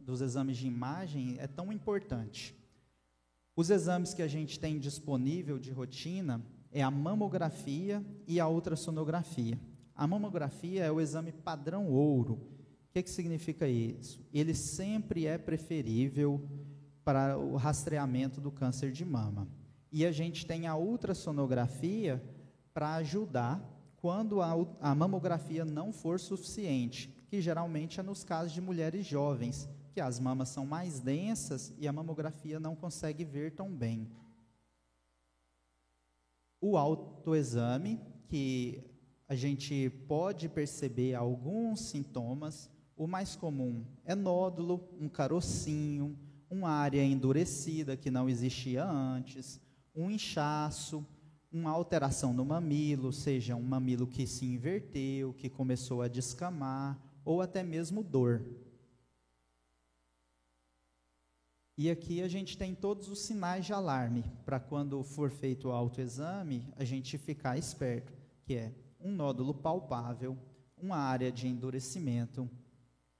dos 0.00 0.20
exames 0.20 0.56
de 0.56 0.68
imagem 0.68 1.36
é 1.40 1.48
tão 1.48 1.72
importante. 1.72 2.61
Os 3.54 3.68
exames 3.68 4.14
que 4.14 4.22
a 4.22 4.28
gente 4.28 4.58
tem 4.58 4.78
disponível 4.78 5.58
de 5.58 5.70
rotina 5.70 6.42
é 6.70 6.82
a 6.82 6.90
mamografia 6.90 8.04
e 8.26 8.40
a 8.40 8.48
ultrassonografia. 8.48 9.58
A 9.94 10.06
mamografia 10.06 10.84
é 10.84 10.90
o 10.90 11.00
exame 11.00 11.32
padrão 11.32 11.86
ouro. 11.90 12.34
O 12.34 12.92
que, 12.92 13.02
que 13.02 13.10
significa 13.10 13.68
isso? 13.68 14.24
Ele 14.32 14.54
sempre 14.54 15.26
é 15.26 15.36
preferível 15.36 16.48
para 17.04 17.36
o 17.38 17.56
rastreamento 17.56 18.40
do 18.40 18.50
câncer 18.50 18.90
de 18.90 19.04
mama. 19.04 19.46
E 19.90 20.06
a 20.06 20.12
gente 20.12 20.46
tem 20.46 20.66
a 20.66 20.76
ultrassonografia 20.76 22.22
para 22.72 22.94
ajudar 22.94 23.62
quando 23.96 24.40
a, 24.40 24.52
a 24.80 24.94
mamografia 24.94 25.64
não 25.64 25.92
for 25.92 26.18
suficiente, 26.18 27.08
que 27.28 27.40
geralmente 27.40 28.00
é 28.00 28.02
nos 28.02 28.24
casos 28.24 28.52
de 28.52 28.60
mulheres 28.60 29.06
jovens, 29.06 29.68
que 29.92 30.00
as 30.00 30.18
mamas 30.18 30.48
são 30.48 30.64
mais 30.64 31.00
densas 31.00 31.72
e 31.78 31.86
a 31.86 31.92
mamografia 31.92 32.58
não 32.58 32.74
consegue 32.74 33.24
ver 33.24 33.52
tão 33.52 33.70
bem. 33.70 34.10
O 36.60 36.76
autoexame, 36.76 38.00
que 38.28 38.82
a 39.28 39.34
gente 39.34 39.90
pode 40.08 40.48
perceber 40.48 41.14
alguns 41.14 41.80
sintomas, 41.80 42.70
o 42.96 43.06
mais 43.06 43.34
comum 43.34 43.84
é 44.04 44.14
nódulo, 44.14 44.88
um 45.00 45.08
carocinho, 45.08 46.16
uma 46.48 46.70
área 46.70 47.02
endurecida 47.02 47.96
que 47.96 48.10
não 48.10 48.28
existia 48.28 48.84
antes, 48.84 49.60
um 49.94 50.10
inchaço, 50.10 51.04
uma 51.50 51.70
alteração 51.70 52.32
no 52.32 52.44
mamilo, 52.44 53.12
seja 53.12 53.56
um 53.56 53.62
mamilo 53.62 54.06
que 54.06 54.26
se 54.26 54.46
inverteu, 54.46 55.34
que 55.34 55.50
começou 55.50 56.00
a 56.00 56.08
descamar, 56.08 56.98
ou 57.24 57.42
até 57.42 57.62
mesmo 57.62 58.02
dor. 58.02 58.42
E 61.82 61.90
aqui 61.90 62.22
a 62.22 62.28
gente 62.28 62.56
tem 62.56 62.76
todos 62.76 63.08
os 63.08 63.22
sinais 63.22 63.66
de 63.66 63.72
alarme 63.72 64.24
para 64.44 64.60
quando 64.60 65.02
for 65.02 65.32
feito 65.32 65.66
o 65.66 65.72
autoexame, 65.72 66.64
a 66.76 66.84
gente 66.84 67.18
ficar 67.18 67.58
esperto, 67.58 68.12
que 68.44 68.54
é 68.54 68.72
um 69.00 69.10
nódulo 69.10 69.52
palpável, 69.52 70.38
uma 70.80 70.96
área 70.96 71.32
de 71.32 71.48
endurecimento, 71.48 72.48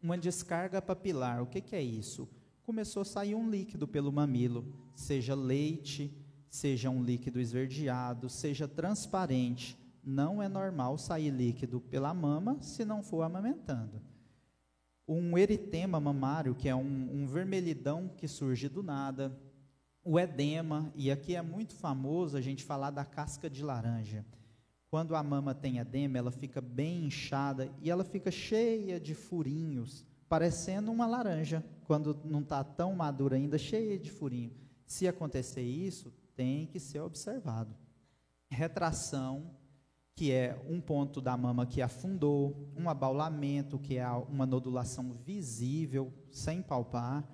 uma 0.00 0.16
descarga 0.16 0.80
papilar. 0.80 1.42
O 1.42 1.46
que, 1.48 1.60
que 1.60 1.74
é 1.74 1.82
isso? 1.82 2.28
Começou 2.62 3.02
a 3.02 3.04
sair 3.04 3.34
um 3.34 3.50
líquido 3.50 3.88
pelo 3.88 4.12
mamilo, 4.12 4.72
seja 4.94 5.34
leite, 5.34 6.16
seja 6.48 6.88
um 6.88 7.02
líquido 7.02 7.40
esverdeado, 7.40 8.30
seja 8.30 8.68
transparente. 8.68 9.76
Não 10.04 10.40
é 10.40 10.48
normal 10.48 10.98
sair 10.98 11.30
líquido 11.30 11.80
pela 11.80 12.14
mama 12.14 12.62
se 12.62 12.84
não 12.84 13.02
for 13.02 13.22
amamentando 13.22 14.11
um 15.06 15.36
eritema 15.36 16.00
mamário, 16.00 16.54
que 16.54 16.68
é 16.68 16.74
um, 16.74 17.08
um 17.12 17.26
vermelhidão 17.26 18.08
que 18.16 18.28
surge 18.28 18.68
do 18.68 18.82
nada, 18.82 19.36
o 20.04 20.18
edema, 20.18 20.92
e 20.96 21.10
aqui 21.10 21.36
é 21.36 21.42
muito 21.42 21.74
famoso 21.74 22.36
a 22.36 22.40
gente 22.40 22.64
falar 22.64 22.90
da 22.90 23.04
casca 23.04 23.48
de 23.48 23.62
laranja. 23.62 24.24
Quando 24.90 25.14
a 25.14 25.22
mama 25.22 25.54
tem 25.54 25.78
edema, 25.78 26.18
ela 26.18 26.30
fica 26.30 26.60
bem 26.60 27.06
inchada 27.06 27.72
e 27.80 27.90
ela 27.90 28.04
fica 28.04 28.30
cheia 28.30 29.00
de 29.00 29.14
furinhos, 29.14 30.04
parecendo 30.28 30.90
uma 30.90 31.06
laranja, 31.06 31.64
quando 31.84 32.20
não 32.24 32.40
está 32.40 32.62
tão 32.64 32.94
madura 32.94 33.36
ainda, 33.36 33.56
cheia 33.58 33.98
de 33.98 34.10
furinho. 34.10 34.52
Se 34.84 35.08
acontecer 35.08 35.62
isso, 35.62 36.12
tem 36.34 36.66
que 36.66 36.78
ser 36.80 37.00
observado. 37.00 37.74
Retração, 38.50 39.56
que 40.14 40.30
é 40.30 40.60
um 40.68 40.80
ponto 40.80 41.20
da 41.20 41.36
mama 41.36 41.66
que 41.66 41.80
afundou, 41.80 42.70
um 42.76 42.88
abaulamento, 42.88 43.78
que 43.78 43.96
é 43.96 44.08
uma 44.08 44.46
nodulação 44.46 45.12
visível, 45.12 46.12
sem 46.30 46.60
palpar, 46.60 47.26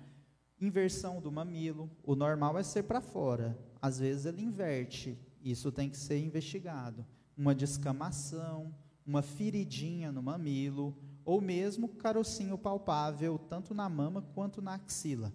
inversão 0.59 1.21
do 1.21 1.31
mamilo. 1.31 1.89
O 2.03 2.15
normal 2.15 2.57
é 2.57 2.63
ser 2.63 2.83
para 2.83 3.01
fora, 3.01 3.57
às 3.81 3.99
vezes 3.99 4.25
ele 4.25 4.41
inverte, 4.41 5.17
isso 5.41 5.71
tem 5.71 5.89
que 5.89 5.97
ser 5.97 6.19
investigado. 6.19 7.05
Uma 7.37 7.55
descamação, 7.55 8.73
uma 9.05 9.21
feridinha 9.21 10.11
no 10.11 10.21
mamilo, 10.21 10.95
ou 11.23 11.39
mesmo 11.39 11.87
carocinho 11.87 12.57
palpável, 12.57 13.37
tanto 13.37 13.73
na 13.73 13.87
mama 13.87 14.21
quanto 14.21 14.61
na 14.61 14.73
axila. 14.75 15.33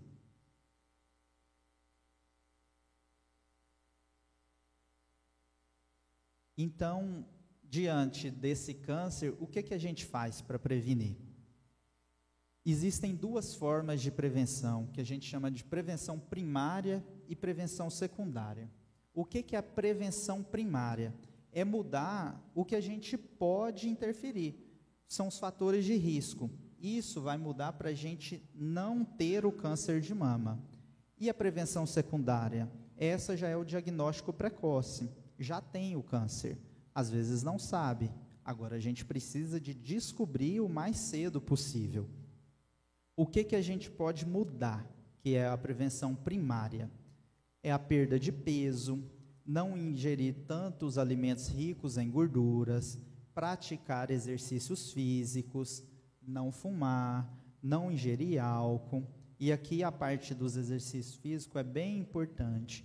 Então, 6.57 7.27
diante 7.63 8.31
desse 8.31 8.75
câncer, 8.75 9.35
o 9.41 9.47
que, 9.47 9.63
que 9.63 9.75
a 9.75 9.79
gente 9.79 10.05
faz 10.05 10.41
para 10.41 10.59
prevenir? 10.59 11.17
Existem 12.65 13.15
duas 13.15 13.55
formas 13.55 14.01
de 14.01 14.11
prevenção, 14.11 14.87
que 14.87 15.01
a 15.01 15.05
gente 15.05 15.29
chama 15.29 15.51
de 15.51 15.63
prevenção 15.63 16.19
primária 16.19 17.05
e 17.29 17.37
prevenção 17.37 17.91
secundária. 17.91 18.71
O 19.13 19.25
que, 19.25 19.43
que 19.43 19.55
é 19.55 19.59
a 19.59 19.63
prevenção 19.63 20.43
primária? 20.43 21.15
É 21.53 21.63
mudar 21.63 22.43
o 22.55 22.65
que 22.65 22.75
a 22.75 22.81
gente 22.81 23.19
pode 23.19 23.89
interferir. 23.89 24.57
São 25.07 25.29
os 25.29 25.39
fatores 25.39 25.85
de 25.85 25.95
risco. 25.95 26.51
Isso 26.81 27.21
vai 27.21 27.37
mudar 27.37 27.75
para 27.75 27.91
a 27.91 27.95
gente 27.95 28.43
não 28.55 29.05
ter 29.05 29.45
o 29.45 29.53
câncer 29.53 30.01
de 30.01 30.15
mama. 30.15 30.59
E 31.19 31.29
a 31.29 31.35
prevenção 31.35 31.87
secundária? 31.87 32.71
Essa 32.97 33.37
já 33.37 33.49
é 33.49 33.57
o 33.57 33.65
diagnóstico 33.65 34.33
precoce. 34.33 35.11
Já 35.39 35.61
tem 35.61 35.97
o 35.97 36.03
câncer 36.03 36.59
às 36.95 37.11
vezes 37.11 37.43
não 37.43 37.59
sabe. 37.59 38.11
Agora 38.45 38.77
a 38.77 38.81
gente 38.81 39.05
precisa 39.05 39.61
de 39.61 39.75
descobrir 39.75 40.61
o 40.61 40.69
mais 40.69 40.97
cedo 40.97 41.41
possível. 41.41 42.09
O 43.17 43.27
que 43.27 43.43
que 43.43 43.57
a 43.57 43.63
gente 43.63 43.91
pode 43.91 44.27
mudar, 44.27 44.87
que 45.19 45.35
é 45.35 45.49
a 45.49 45.57
prevenção 45.57 46.15
primária? 46.15 46.91
É 47.63 47.73
a 47.73 47.79
perda 47.79 48.19
de 48.19 48.31
peso, 48.31 49.03
não 49.45 49.77
ingerir 49.77 50.35
tantos 50.47 50.99
alimentos 50.99 51.49
ricos 51.49 51.97
em 51.97 52.11
gorduras, 52.11 52.99
praticar 53.35 54.11
exercícios 54.11 54.93
físicos, 54.93 55.83
não 56.23 56.53
fumar, 56.53 57.29
não 57.63 57.91
ingerir 57.91 58.43
álcool. 58.43 59.07
E 59.41 59.51
aqui 59.51 59.83
a 59.83 59.91
parte 59.91 60.35
dos 60.35 60.57
exercícios 60.57 61.17
físicos 61.17 61.57
é 61.57 61.65
bem 61.65 61.99
importante. 61.99 62.85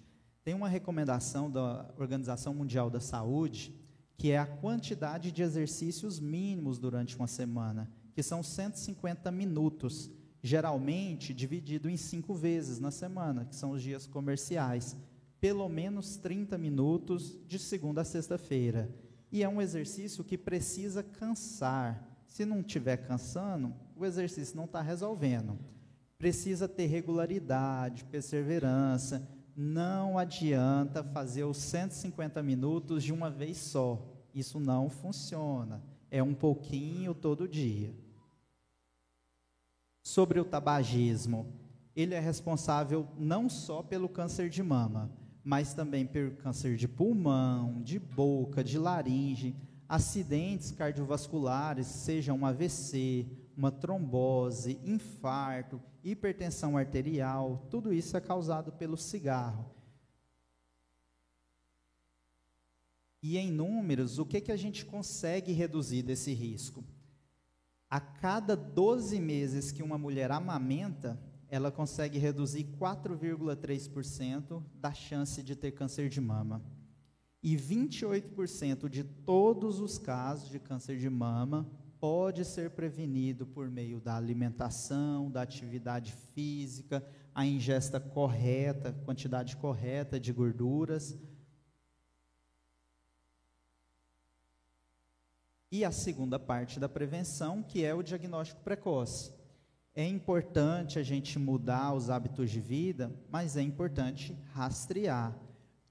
Tem 0.50 0.56
uma 0.56 0.68
recomendação 0.68 1.48
da 1.48 1.94
Organização 1.96 2.56
Mundial 2.56 2.90
da 2.90 3.00
Saúde 3.00 3.72
que 4.18 4.32
é 4.32 4.40
a 4.40 4.48
quantidade 4.48 5.32
de 5.32 5.44
exercícios 5.44 6.20
mínimos 6.20 6.80
durante 6.80 7.16
uma 7.16 7.28
semana, 7.28 7.88
que 8.16 8.24
são 8.24 8.42
150 8.42 9.32
minutos, 9.32 10.10
geralmente 10.42 11.36
dividido 11.36 11.88
em 11.88 11.96
cinco 11.96 12.34
vezes 12.34 12.80
na 12.80 12.90
semana, 12.90 13.46
que 13.46 13.56
são 13.56 13.70
os 13.70 13.84
dias 13.84 14.08
comerciais, 14.08 14.98
pelo 15.40 15.70
menos 15.70 16.18
30 16.18 16.58
minutos 16.58 17.38
de 17.48 17.60
segunda 17.60 18.02
a 18.02 18.04
sexta-feira. 18.04 18.90
E 19.32 19.44
é 19.44 19.48
um 19.48 19.62
exercício 19.62 20.24
que 20.24 20.36
precisa 20.36 21.04
cansar. 21.04 22.24
Se 22.26 22.44
não 22.44 22.62
estiver 22.62 22.98
cansando, 22.98 23.72
o 23.96 24.04
exercício 24.04 24.58
não 24.58 24.66
está 24.66 24.82
resolvendo. 24.82 25.60
Precisa 26.18 26.68
ter 26.68 26.88
regularidade, 26.88 28.04
perseverança, 28.06 29.30
não 29.56 30.18
adianta 30.18 31.04
fazer 31.04 31.44
os 31.44 31.58
150 31.58 32.42
minutos 32.42 33.04
de 33.04 33.12
uma 33.12 33.30
vez 33.30 33.58
só. 33.58 34.02
Isso 34.34 34.60
não 34.60 34.90
funciona. 34.90 35.84
É 36.12 36.24
um 36.24 36.34
pouquinho 36.34 37.14
todo 37.14 37.48
dia. 37.48 37.94
Sobre 40.04 40.40
o 40.40 40.46
tabagismo, 40.46 41.54
ele 41.96 42.16
é 42.16 42.20
responsável 42.20 43.08
não 43.18 43.50
só 43.50 43.84
pelo 43.84 44.08
câncer 44.08 44.50
de 44.50 44.64
mama, 44.64 45.12
mas 45.44 45.74
também 45.74 46.06
pelo 46.06 46.32
câncer 46.32 46.76
de 46.76 46.88
pulmão, 46.88 47.82
de 47.82 48.00
boca, 48.00 48.64
de 48.64 48.78
laringe, 48.78 49.56
acidentes 49.88 50.72
cardiovasculares, 50.72 51.88
seja 51.88 52.34
um 52.34 52.46
AVC, 52.46 53.26
uma 53.58 53.72
trombose, 53.72 54.80
infarto, 54.86 55.82
hipertensão 56.04 56.78
arterial, 56.78 57.68
tudo 57.70 57.94
isso 57.94 58.16
é 58.16 58.22
causado 58.22 58.72
pelo 58.72 58.98
cigarro. 58.98 59.74
E 63.22 63.38
em 63.38 63.52
números, 63.52 64.18
o 64.18 64.26
que, 64.26 64.40
que 64.40 64.52
a 64.52 64.58
gente 64.58 64.86
consegue 64.86 65.52
reduzir 65.52 66.04
desse 66.04 66.34
risco? 66.34 66.84
A 67.90 68.00
cada 68.00 68.56
12 68.56 69.20
meses 69.20 69.72
que 69.72 69.84
uma 69.84 69.98
mulher 69.98 70.32
amamenta, 70.32 71.20
ela 71.50 71.72
consegue 71.72 72.18
reduzir 72.18 72.64
4,3% 72.80 74.64
da 74.76 74.94
chance 74.94 75.44
de 75.44 75.56
ter 75.56 75.72
câncer 75.72 76.08
de 76.08 76.22
mama. 76.22 76.64
E 77.42 77.56
28% 77.58 78.88
de 78.88 79.04
todos 79.04 79.80
os 79.80 79.98
casos 79.98 80.50
de 80.50 80.60
câncer 80.60 80.98
de 80.98 81.10
mama 81.10 81.70
pode 82.00 82.46
ser 82.46 82.72
prevenido 82.72 83.46
por 83.46 83.70
meio 83.70 84.00
da 84.00 84.16
alimentação, 84.16 85.30
da 85.30 85.42
atividade 85.42 86.14
física, 86.34 87.06
a 87.36 87.46
ingesta 87.46 88.00
correta, 88.00 88.94
quantidade 89.06 89.56
correta 89.58 90.20
de 90.20 90.32
gorduras. 90.32 91.18
E 95.72 95.86
a 95.86 95.92
segunda 95.92 96.40
parte 96.40 96.80
da 96.80 96.90
prevenção, 96.90 97.62
que 97.62 97.84
é 97.84 97.94
o 97.94 98.02
diagnóstico 98.02 98.62
precoce. 98.62 99.32
É 99.94 100.08
importante 100.08 100.98
a 100.98 101.04
gente 101.04 101.38
mudar 101.38 101.94
os 101.94 102.10
hábitos 102.10 102.50
de 102.50 102.62
vida, 102.62 103.14
mas 103.30 103.58
é 103.58 103.62
importante 103.62 104.34
rastrear. 104.54 105.38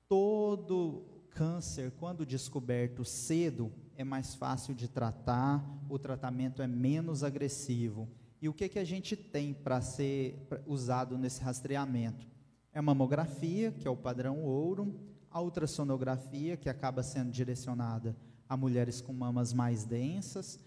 Todo 0.09 1.05
câncer, 1.31 1.93
quando 1.93 2.27
descoberto 2.27 3.05
cedo, 3.05 3.73
é 3.99 4.05
mais 4.05 4.33
fácil 4.33 4.77
de 4.77 4.87
tratar, 4.87 5.61
o 5.89 5.99
tratamento 5.99 6.63
é 6.63 6.69
menos 6.69 7.25
agressivo. 7.25 8.09
E 8.41 8.49
o 8.49 8.55
que, 8.55 8.69
que 8.69 8.79
a 8.79 8.85
gente 8.85 9.17
tem 9.17 9.53
para 9.53 9.81
ser 9.81 10.47
usado 10.69 11.19
nesse 11.19 11.43
rastreamento? 11.43 12.25
É 12.73 12.79
a 12.79 12.83
mamografia, 12.83 13.73
que 13.73 13.89
é 13.89 13.91
o 13.91 13.97
padrão 13.97 14.45
ouro, 14.45 14.95
a 15.29 15.41
ultrassonografia, 15.41 16.57
que 16.57 16.69
acaba 16.69 17.03
sendo 17.03 17.33
direcionada 17.33 18.17
a 18.49 18.57
mulheres 18.57 19.01
com 19.01 19.13
mamas 19.13 19.53
mais 19.53 19.85
densas, 19.85 20.61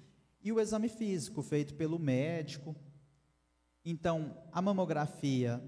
e 0.44 0.52
o 0.52 0.60
exame 0.60 0.90
físico, 0.90 1.42
feito 1.42 1.74
pelo 1.76 1.98
médico. 1.98 2.76
Então, 3.86 4.36
a 4.52 4.62
mamografia 4.62 5.64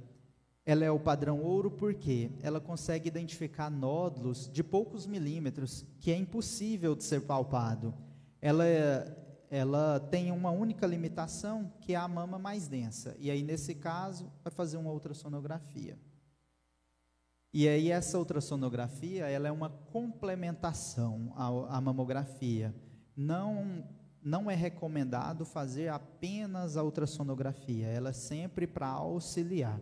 ela 0.65 0.86
é 0.86 0.91
o 0.91 1.00
padrão 1.00 1.41
ouro 1.41 1.70
porque 1.70 2.32
ela 2.41 2.60
consegue 2.60 3.08
identificar 3.08 3.70
nódulos 3.70 4.50
de 4.51 4.63
poucos 4.63 5.05
milímetros 5.05 5.86
que 6.00 6.12
é 6.12 6.15
impossível 6.15 6.96
de 6.96 7.03
ser 7.03 7.22
palpado. 7.22 7.93
Ela, 8.41 8.63
ela 9.50 10.00
tem 10.00 10.32
uma 10.32 10.51
única 10.51 10.88
limitação, 10.88 11.72
que 11.82 11.93
é 11.93 11.98
a 11.98 12.07
mama 12.07 12.40
mais 12.40 12.68
densa. 12.68 13.16
E 13.20 13.29
aí, 13.29 13.44
nesse 13.44 13.75
caso, 13.75 14.31
vai 14.42 14.51
fazer 14.51 14.77
uma 14.77 14.92
ultrassonografia. 14.92 15.98
E 17.53 17.68
aí, 17.68 17.92
essa 17.92 18.18
ultrassonografia 18.18 19.27
ela 19.27 19.50
é 19.50 19.51
uma 19.51 19.70
complementação 19.70 21.33
à, 21.35 21.77
à 21.77 21.81
mamografia. 21.81 22.74
Não, 23.16 23.85
não 24.24 24.50
é 24.50 24.55
recomendado 24.55 25.46
fazer 25.46 25.90
apenas 25.90 26.77
a 26.77 26.83
ultrassonografia, 26.83 27.87
ela 27.87 28.09
é 28.09 28.14
sempre 28.14 28.66
para 28.66 28.87
auxiliar 28.87 29.79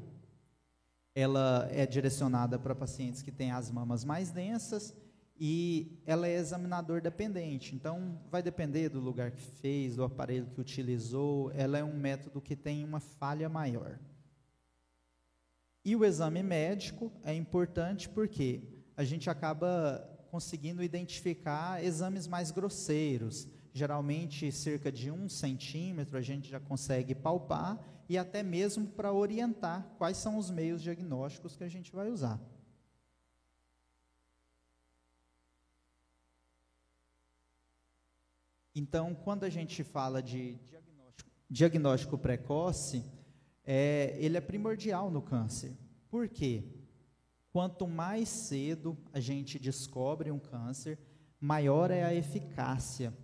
ela 1.14 1.68
é 1.72 1.86
direcionada 1.86 2.58
para 2.58 2.74
pacientes 2.74 3.22
que 3.22 3.32
têm 3.32 3.52
as 3.52 3.70
mamas 3.70 4.04
mais 4.04 4.32
densas 4.32 4.96
e 5.44 6.00
ela 6.06 6.28
é 6.28 6.36
examinador 6.36 7.02
dependente. 7.02 7.74
Então, 7.74 8.20
vai 8.30 8.44
depender 8.44 8.90
do 8.90 9.00
lugar 9.00 9.32
que 9.32 9.42
fez, 9.42 9.96
do 9.96 10.04
aparelho 10.04 10.46
que 10.54 10.62
utilizou. 10.62 11.52
Ela 11.54 11.80
é 11.80 11.84
um 11.84 11.98
método 11.98 12.40
que 12.40 12.56
tem 12.56 12.84
uma 12.84 13.00
falha 13.00 13.50
maior. 13.50 14.00
E 15.84 15.96
o 15.96 16.06
exame 16.06 16.44
médico 16.44 17.12
é 17.24 17.34
importante 17.34 18.08
porque 18.08 18.62
a 18.96 19.04
gente 19.04 19.32
acaba 19.32 20.08
conseguindo 20.30 20.84
identificar 20.84 21.84
exames 21.84 22.28
mais 22.28 22.52
grosseiros. 22.52 23.48
Geralmente, 23.74 24.52
cerca 24.52 24.92
de 24.92 25.10
um 25.10 25.28
centímetro 25.28 26.18
a 26.18 26.22
gente 26.22 26.50
já 26.50 26.60
consegue 26.60 27.16
palpar 27.16 27.80
e 28.12 28.18
até 28.18 28.44
mesmo 28.44 28.86
para 28.88 29.14
orientar 29.14 29.88
quais 29.98 30.18
são 30.18 30.38
os 30.38 30.50
meios 30.50 30.82
diagnósticos 30.82 31.56
que 31.56 31.64
a 31.64 31.70
gente 31.70 31.94
vai 31.94 32.10
usar. 32.10 32.38
Então, 38.76 39.16
quando 39.16 39.46
a 39.46 39.50
gente 39.50 39.82
fala 39.82 40.22
de 40.22 40.56
diagnóstico, 40.56 41.30
diagnóstico 41.50 42.18
precoce, 42.18 43.02
é, 43.64 44.18
ele 44.20 44.36
é 44.36 44.42
primordial 44.42 45.10
no 45.10 45.22
câncer. 45.22 45.72
Por 46.10 46.28
quê? 46.28 46.66
Quanto 47.54 47.88
mais 47.88 48.28
cedo 48.28 48.98
a 49.14 49.22
gente 49.22 49.58
descobre 49.58 50.30
um 50.30 50.40
câncer, 50.40 51.00
maior 51.40 51.90
é 51.90 52.04
a 52.04 52.14
eficácia. 52.14 53.18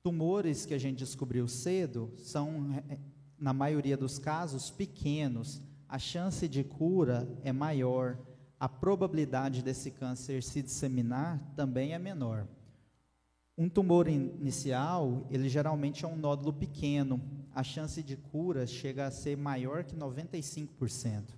Tumores 0.00 0.64
que 0.64 0.74
a 0.74 0.78
gente 0.78 0.98
descobriu 0.98 1.48
cedo 1.48 2.14
são 2.18 2.72
é, 2.88 3.00
na 3.40 3.52
maioria 3.52 3.96
dos 3.96 4.18
casos, 4.18 4.70
pequenos, 4.70 5.62
a 5.88 5.98
chance 5.98 6.46
de 6.48 6.62
cura 6.64 7.28
é 7.42 7.52
maior, 7.52 8.18
a 8.58 8.68
probabilidade 8.68 9.62
desse 9.62 9.90
câncer 9.90 10.42
se 10.42 10.62
disseminar 10.62 11.40
também 11.54 11.94
é 11.94 11.98
menor. 11.98 12.46
Um 13.56 13.68
tumor 13.68 14.06
inicial, 14.08 15.26
ele 15.30 15.48
geralmente 15.48 16.04
é 16.04 16.08
um 16.08 16.16
nódulo 16.16 16.52
pequeno, 16.52 17.20
a 17.54 17.62
chance 17.62 18.02
de 18.02 18.16
cura 18.16 18.66
chega 18.66 19.06
a 19.06 19.10
ser 19.10 19.36
maior 19.36 19.82
que 19.84 19.96
95%. 19.96 21.34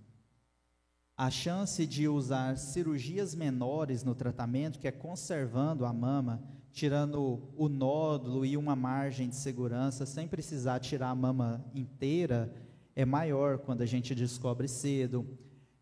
A 1.16 1.30
chance 1.30 1.86
de 1.86 2.08
usar 2.08 2.56
cirurgias 2.56 3.34
menores 3.34 4.02
no 4.02 4.14
tratamento, 4.14 4.78
que 4.78 4.88
é 4.88 4.92
conservando 4.92 5.84
a 5.84 5.92
mama, 5.92 6.42
tirando 6.72 7.42
o 7.56 7.68
nódulo 7.68 8.44
e 8.44 8.56
uma 8.56 8.76
margem 8.76 9.28
de 9.28 9.36
segurança, 9.36 10.06
sem 10.06 10.28
precisar 10.28 10.78
tirar 10.80 11.10
a 11.10 11.14
mama 11.14 11.64
inteira, 11.74 12.54
é 12.94 13.04
maior 13.04 13.58
quando 13.58 13.82
a 13.82 13.86
gente 13.86 14.14
descobre 14.14 14.68
cedo, 14.68 15.26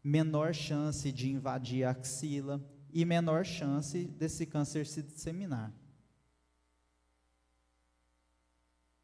menor 0.03 0.55
chance 0.55 1.11
de 1.13 1.31
invadir 1.31 1.85
a 1.85 1.91
axila 1.91 2.63
e 2.93 3.05
menor 3.05 3.45
chance 3.45 4.05
desse 4.05 4.47
câncer 4.47 4.87
se 4.87 5.03
disseminar. 5.03 5.73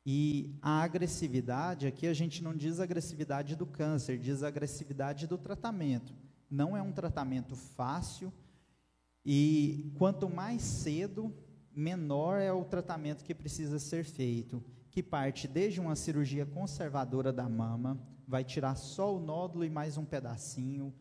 E 0.06 0.54
a 0.60 0.82
agressividade, 0.82 1.86
aqui 1.86 2.06
a 2.06 2.12
gente 2.12 2.42
não 2.44 2.54
diz 2.54 2.78
agressividade 2.78 3.56
do 3.56 3.64
câncer, 3.64 4.18
diz 4.18 4.42
agressividade 4.42 5.26
do 5.26 5.38
tratamento. 5.38 6.12
Não 6.50 6.76
é 6.76 6.82
um 6.82 6.92
tratamento 6.92 7.56
fácil 7.56 8.32
e 9.24 9.90
quanto 9.96 10.28
mais 10.28 10.60
cedo, 10.60 11.34
menor 11.74 12.40
é 12.40 12.52
o 12.52 12.64
tratamento 12.64 13.24
que 13.24 13.34
precisa 13.34 13.78
ser 13.78 14.04
feito, 14.04 14.62
que 14.90 15.02
parte 15.02 15.48
desde 15.48 15.80
uma 15.80 15.96
cirurgia 15.96 16.46
conservadora 16.46 17.32
da 17.32 17.48
mama, 17.48 17.98
vai 18.26 18.44
tirar 18.44 18.74
só 18.76 19.14
o 19.14 19.20
nódulo 19.20 19.64
e 19.64 19.70
mais 19.70 19.98
um 19.98 20.04
pedacinho, 20.04 20.94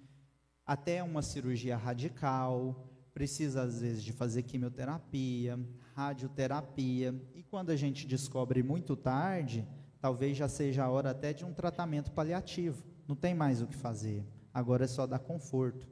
até 0.65 1.03
uma 1.03 1.21
cirurgia 1.21 1.77
radical, 1.77 2.89
precisa 3.13 3.62
às 3.62 3.81
vezes 3.81 4.03
de 4.03 4.12
fazer 4.12 4.43
quimioterapia, 4.43 5.59
radioterapia, 5.93 7.13
e 7.36 7.43
quando 7.43 7.69
a 7.69 7.75
gente 7.75 8.07
descobre 8.07 8.63
muito 8.63 8.95
tarde, 8.95 9.67
talvez 10.01 10.36
já 10.36 10.49
seja 10.49 10.83
a 10.83 10.89
hora 10.89 11.12
até 11.12 11.31
de 11.31 11.45
um 11.45 11.53
tratamento 11.53 12.12
paliativo. 12.12 12.83
Não 13.07 13.15
tem 13.15 13.36
mais 13.36 13.62
o 13.62 13.67
que 13.67 13.75
fazer. 13.75 14.25
Agora 14.53 14.86
é 14.86 14.88
só 14.88 15.05
dar 15.05 15.19
conforto. 15.19 15.88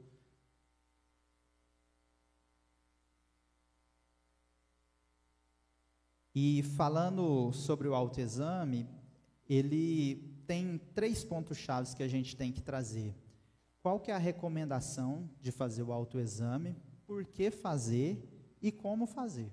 E 6.34 6.62
falando 6.62 7.52
sobre 7.52 7.88
o 7.88 7.94
autoexame, 7.94 8.88
ele 9.48 10.42
tem 10.46 10.78
três 10.94 11.24
pontos 11.24 11.58
chaves 11.58 11.94
que 11.94 12.02
a 12.02 12.08
gente 12.08 12.36
tem 12.36 12.50
que 12.50 12.62
trazer. 12.62 13.14
Qual 13.82 14.00
que 14.00 14.10
é 14.10 14.14
a 14.14 14.18
recomendação 14.18 15.28
de 15.40 15.50
fazer 15.50 15.82
o 15.82 15.92
autoexame, 15.92 16.76
por 17.06 17.24
que 17.24 17.50
fazer 17.50 18.32
e 18.62 18.70
como 18.70 19.06
fazer. 19.06 19.52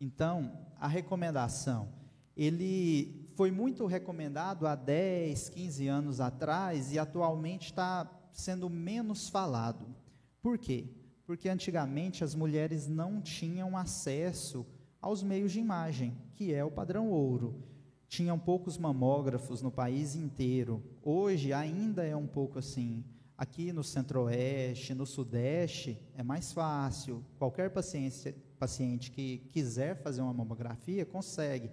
Então, 0.00 0.66
a 0.78 0.86
recomendação, 0.86 1.92
ele 2.36 3.28
foi 3.34 3.50
muito 3.50 3.84
recomendado 3.84 4.66
há 4.66 4.74
10, 4.74 5.50
15 5.50 5.88
anos 5.88 6.20
atrás 6.20 6.92
e 6.92 6.98
atualmente 6.98 7.66
está 7.66 8.10
sendo 8.32 8.70
menos 8.70 9.28
falado. 9.28 9.94
Por 10.40 10.56
quê? 10.56 10.88
Porque 11.26 11.48
antigamente 11.48 12.24
as 12.24 12.34
mulheres 12.34 12.86
não 12.86 13.20
tinham 13.20 13.76
acesso 13.76 14.66
aos 15.00 15.22
meios 15.22 15.52
de 15.52 15.60
imagem, 15.60 16.16
que 16.34 16.52
é 16.52 16.64
o 16.64 16.70
padrão 16.70 17.10
ouro. 17.10 17.62
Tinham 18.08 18.38
poucos 18.38 18.76
mamógrafos 18.76 19.62
no 19.62 19.70
país 19.70 20.14
inteiro. 20.14 20.82
Hoje 21.02 21.52
ainda 21.52 22.04
é 22.04 22.16
um 22.16 22.26
pouco 22.26 22.58
assim. 22.58 23.04
Aqui 23.38 23.72
no 23.72 23.82
Centro-Oeste, 23.82 24.94
no 24.94 25.06
Sudeste, 25.06 25.98
é 26.14 26.22
mais 26.22 26.52
fácil. 26.52 27.24
Qualquer 27.38 27.70
paciente, 27.70 28.34
paciente 28.58 29.10
que 29.10 29.38
quiser 29.50 29.96
fazer 30.02 30.20
uma 30.20 30.34
mamografia 30.34 31.06
consegue. 31.06 31.70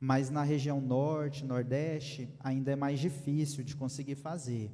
Mas 0.00 0.28
na 0.28 0.42
região 0.42 0.80
Norte, 0.80 1.44
Nordeste, 1.44 2.28
ainda 2.40 2.72
é 2.72 2.76
mais 2.76 2.98
difícil 2.98 3.62
de 3.62 3.76
conseguir 3.76 4.16
fazer. 4.16 4.70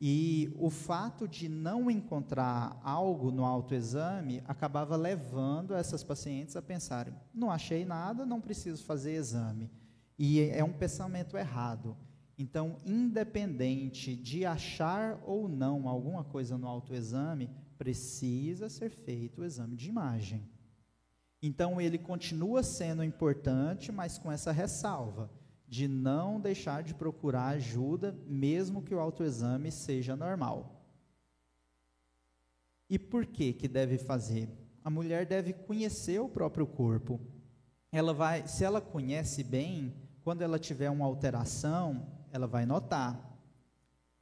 E 0.00 0.52
o 0.56 0.70
fato 0.70 1.26
de 1.26 1.48
não 1.48 1.90
encontrar 1.90 2.80
algo 2.84 3.32
no 3.32 3.44
autoexame 3.44 4.42
acabava 4.46 4.94
levando 4.96 5.74
essas 5.74 6.04
pacientes 6.04 6.54
a 6.54 6.62
pensarem: 6.62 7.14
não 7.34 7.50
achei 7.50 7.84
nada, 7.84 8.24
não 8.24 8.40
preciso 8.40 8.84
fazer 8.84 9.14
exame. 9.14 9.70
E 10.16 10.40
é 10.40 10.62
um 10.62 10.72
pensamento 10.72 11.36
errado. 11.36 11.96
Então, 12.38 12.76
independente 12.86 14.14
de 14.14 14.44
achar 14.44 15.20
ou 15.26 15.48
não 15.48 15.88
alguma 15.88 16.22
coisa 16.22 16.56
no 16.56 16.68
autoexame, 16.68 17.50
precisa 17.76 18.68
ser 18.68 18.90
feito 18.90 19.40
o 19.40 19.44
exame 19.44 19.74
de 19.74 19.88
imagem. 19.88 20.48
Então, 21.42 21.80
ele 21.80 21.98
continua 21.98 22.62
sendo 22.62 23.02
importante, 23.02 23.90
mas 23.90 24.18
com 24.18 24.30
essa 24.30 24.52
ressalva 24.52 25.28
de 25.68 25.86
não 25.86 26.40
deixar 26.40 26.82
de 26.82 26.94
procurar 26.94 27.48
ajuda, 27.48 28.16
mesmo 28.26 28.82
que 28.82 28.94
o 28.94 29.00
autoexame 29.00 29.70
seja 29.70 30.16
normal. 30.16 30.82
E 32.88 32.98
por 32.98 33.26
que 33.26 33.52
que 33.52 33.68
deve 33.68 33.98
fazer? 33.98 34.48
A 34.82 34.88
mulher 34.88 35.26
deve 35.26 35.52
conhecer 35.52 36.20
o 36.20 36.28
próprio 36.28 36.66
corpo. 36.66 37.20
Ela 37.92 38.14
vai, 38.14 38.46
se 38.46 38.64
ela 38.64 38.80
conhece 38.80 39.44
bem, 39.44 39.94
quando 40.22 40.40
ela 40.40 40.58
tiver 40.58 40.88
uma 40.88 41.04
alteração, 41.04 42.06
ela 42.32 42.46
vai 42.46 42.64
notar. 42.64 43.38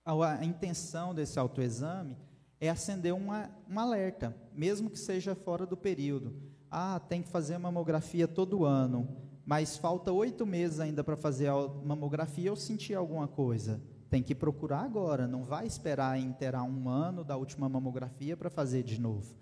A, 0.05 0.39
a 0.39 0.45
intenção 0.45 1.15
desse 1.15 1.39
autoexame 1.39 2.17
é 2.61 2.69
acender 2.69 3.15
uma, 3.15 3.51
um 3.71 3.79
alerta, 3.79 4.37
mesmo 4.53 4.91
que 4.91 4.99
seja 4.99 5.37
fora 5.37 5.65
do 5.65 5.77
período. 5.77 6.35
Ah, 6.69 6.99
tem 6.99 7.23
que 7.23 7.29
fazer 7.29 7.57
mamografia 7.59 8.27
todo 8.27 8.65
ano 8.65 9.26
mas 9.47 9.77
falta 9.77 10.11
oito 10.11 10.45
meses 10.45 10.81
ainda 10.81 11.05
para 11.05 11.17
fazer 11.17 11.47
a 11.47 11.69
mamografia, 11.85 12.49
eu 12.49 12.57
senti 12.57 12.93
alguma 12.93 13.29
coisa. 13.29 13.81
Tem 14.11 14.21
que 14.21 14.35
procurar 14.35 14.81
agora, 14.81 15.29
não 15.29 15.45
vai 15.45 15.69
esperar 15.69 16.19
interar 16.19 16.65
um 16.65 16.89
ano 16.89 17.23
da 17.23 17.37
última 17.37 17.69
mamografia 17.69 18.37
para 18.37 18.51
fazer 18.51 18.83
de 18.83 19.01
novo. 19.01 19.37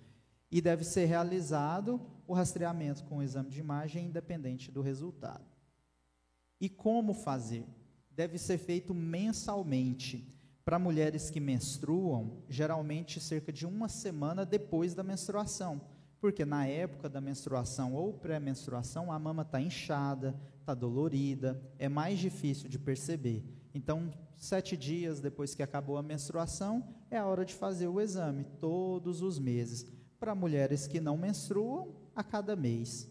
E 0.50 0.60
deve 0.60 0.84
ser 0.84 1.06
realizado 1.06 1.98
o 2.26 2.34
rastreamento 2.34 3.02
com 3.04 3.16
o 3.16 3.22
exame 3.22 3.48
de 3.48 3.60
imagem, 3.60 4.04
independente 4.04 4.70
do 4.70 4.82
resultado. 4.82 5.44
E 6.60 6.68
como 6.68 7.14
fazer? 7.14 7.64
Deve 8.10 8.36
ser 8.36 8.58
feito 8.58 8.92
mensalmente. 8.92 10.30
Para 10.66 10.78
mulheres 10.78 11.30
que 11.30 11.40
menstruam, 11.40 12.42
geralmente 12.48 13.20
cerca 13.20 13.50
de 13.50 13.66
uma 13.66 13.88
semana 13.88 14.44
depois 14.44 14.94
da 14.94 15.02
menstruação 15.02 15.93
porque 16.24 16.46
na 16.46 16.66
época 16.66 17.06
da 17.06 17.20
menstruação 17.20 17.92
ou 17.92 18.10
pré-menstruação, 18.10 19.12
a 19.12 19.18
mama 19.18 19.42
está 19.42 19.60
inchada, 19.60 20.34
está 20.58 20.72
dolorida, 20.72 21.60
é 21.78 21.86
mais 21.86 22.18
difícil 22.18 22.66
de 22.66 22.78
perceber. 22.78 23.44
Então, 23.74 24.10
sete 24.34 24.74
dias 24.74 25.20
depois 25.20 25.54
que 25.54 25.62
acabou 25.62 25.98
a 25.98 26.02
menstruação, 26.02 26.82
é 27.10 27.18
a 27.18 27.26
hora 27.26 27.44
de 27.44 27.52
fazer 27.52 27.88
o 27.88 28.00
exame, 28.00 28.44
todos 28.58 29.20
os 29.20 29.38
meses. 29.38 29.86
Para 30.18 30.34
mulheres 30.34 30.86
que 30.86 30.98
não 30.98 31.18
menstruam, 31.18 31.94
a 32.16 32.24
cada 32.24 32.56
mês. 32.56 33.06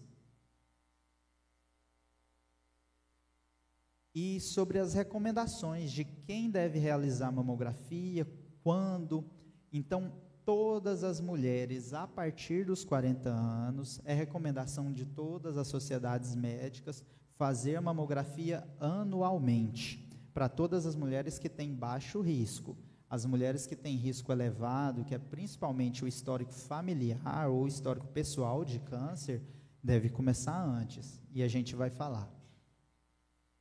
E 4.15 4.39
sobre 4.39 4.80
as 4.80 4.95
recomendações 4.95 5.91
de 5.91 6.04
quem 6.04 6.49
deve 6.49 6.80
realizar 6.80 7.32
mamografia, 7.32 8.28
quando. 8.63 9.23
Então, 9.71 10.12
todas 10.46 11.04
as 11.04 11.20
mulheres 11.20 11.94
a 11.94 12.08
partir 12.08 12.66
dos 12.66 12.84
40 12.84 13.30
anos, 13.30 14.02
é 14.06 14.14
recomendação 14.14 14.92
de 14.92 15.06
todas 15.06 15.58
as 15.58 15.68
sociedades 15.68 16.36
médicas 16.36 17.04
fazer 17.36 17.80
mamografia 17.82 18.68
anualmente 18.80 20.04
para 20.34 20.50
todas 20.50 20.86
as 20.86 20.96
mulheres 20.96 21.38
que 21.38 21.50
têm 21.50 21.74
baixo 21.74 22.22
risco. 22.22 22.78
As 23.10 23.26
mulheres 23.26 23.68
que 23.68 23.76
têm 23.76 23.96
risco 23.96 24.32
elevado, 24.32 25.04
que 25.04 25.14
é 25.14 25.20
principalmente 25.20 26.04
o 26.04 26.08
histórico 26.08 26.52
familiar 26.52 27.48
ou 27.48 27.68
histórico 27.68 28.08
pessoal 28.08 28.66
de 28.66 28.80
câncer, 28.80 29.42
deve 29.84 30.10
começar 30.10 30.60
antes, 30.64 31.22
e 31.32 31.44
a 31.44 31.48
gente 31.48 31.76
vai 31.76 31.90
falar. 31.90 32.28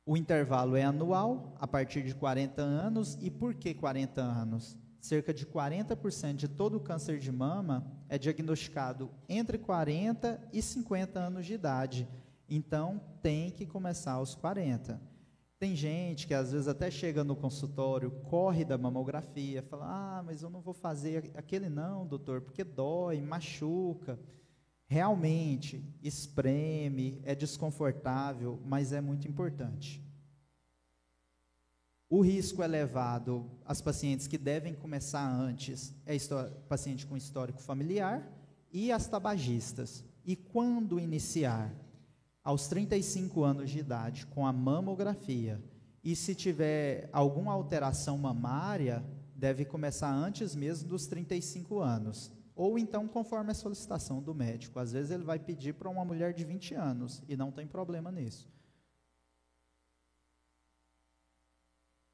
O 0.05 0.17
intervalo 0.17 0.75
é 0.75 0.83
anual, 0.83 1.55
a 1.59 1.67
partir 1.67 2.03
de 2.03 2.15
40 2.15 2.61
anos, 2.61 3.17
e 3.21 3.29
por 3.29 3.53
que 3.53 3.73
40 3.73 4.21
anos? 4.21 4.77
Cerca 5.03 5.33
de 5.33 5.45
40% 5.45 6.35
de 6.35 6.47
todo 6.47 6.77
o 6.77 6.79
câncer 6.79 7.19
de 7.19 7.29
mama 7.29 7.85
é 8.07 8.17
diagnosticado 8.17 9.11
entre 9.27 9.57
40 9.57 10.39
e 10.53 10.61
50 10.61 11.19
anos 11.19 11.45
de 11.45 11.53
idade. 11.53 12.07
Então, 12.49 13.01
tem 13.21 13.51
que 13.51 13.65
começar 13.65 14.13
aos 14.13 14.33
40. 14.33 15.01
Tem 15.59 15.75
gente 15.75 16.25
que 16.25 16.33
às 16.33 16.53
vezes 16.53 16.69
até 16.69 16.89
chega 16.89 17.21
no 17.21 17.35
consultório, 17.35 18.11
corre 18.29 18.63
da 18.63 18.77
mamografia, 18.77 19.61
fala: 19.61 19.85
"Ah, 19.87 20.23
mas 20.23 20.41
eu 20.41 20.49
não 20.49 20.61
vou 20.61 20.73
fazer 20.73 21.31
aquele 21.35 21.67
não, 21.67 22.07
doutor, 22.07 22.39
porque 22.39 22.63
dói, 22.63 23.19
machuca". 23.19 24.17
Realmente 24.87 25.83
espreme, 26.01 27.19
é 27.23 27.35
desconfortável, 27.35 28.61
mas 28.65 28.93
é 28.93 29.01
muito 29.01 29.27
importante. 29.27 30.02
O 32.15 32.21
risco 32.21 32.61
elevado 32.61 33.49
às 33.65 33.81
pacientes 33.81 34.27
que 34.27 34.37
devem 34.37 34.75
começar 34.75 35.27
antes 35.27 35.95
é 36.05 36.15
paciente 36.69 37.07
com 37.07 37.17
histórico 37.17 37.59
familiar 37.59 38.31
e 38.71 38.91
as 38.91 39.07
tabagistas. 39.07 40.05
E 40.23 40.35
quando 40.35 40.99
iniciar? 40.99 41.73
Aos 42.43 42.67
35 42.67 43.43
anos 43.43 43.71
de 43.71 43.79
idade, 43.79 44.27
com 44.27 44.45
a 44.45 44.53
mamografia. 44.53 45.59
E 46.03 46.15
se 46.15 46.35
tiver 46.35 47.09
alguma 47.11 47.51
alteração 47.51 48.15
mamária, 48.15 49.03
deve 49.35 49.65
começar 49.65 50.13
antes 50.13 50.55
mesmo 50.55 50.89
dos 50.89 51.07
35 51.07 51.79
anos. 51.79 52.31
Ou 52.55 52.77
então, 52.77 53.07
conforme 53.07 53.49
a 53.49 53.55
solicitação 53.55 54.21
do 54.21 54.35
médico. 54.35 54.77
Às 54.77 54.91
vezes 54.91 55.09
ele 55.09 55.23
vai 55.23 55.39
pedir 55.39 55.73
para 55.73 55.89
uma 55.89 56.05
mulher 56.05 56.31
de 56.31 56.43
20 56.43 56.75
anos 56.75 57.23
e 57.27 57.35
não 57.35 57.51
tem 57.51 57.65
problema 57.65 58.11
nisso. 58.11 58.47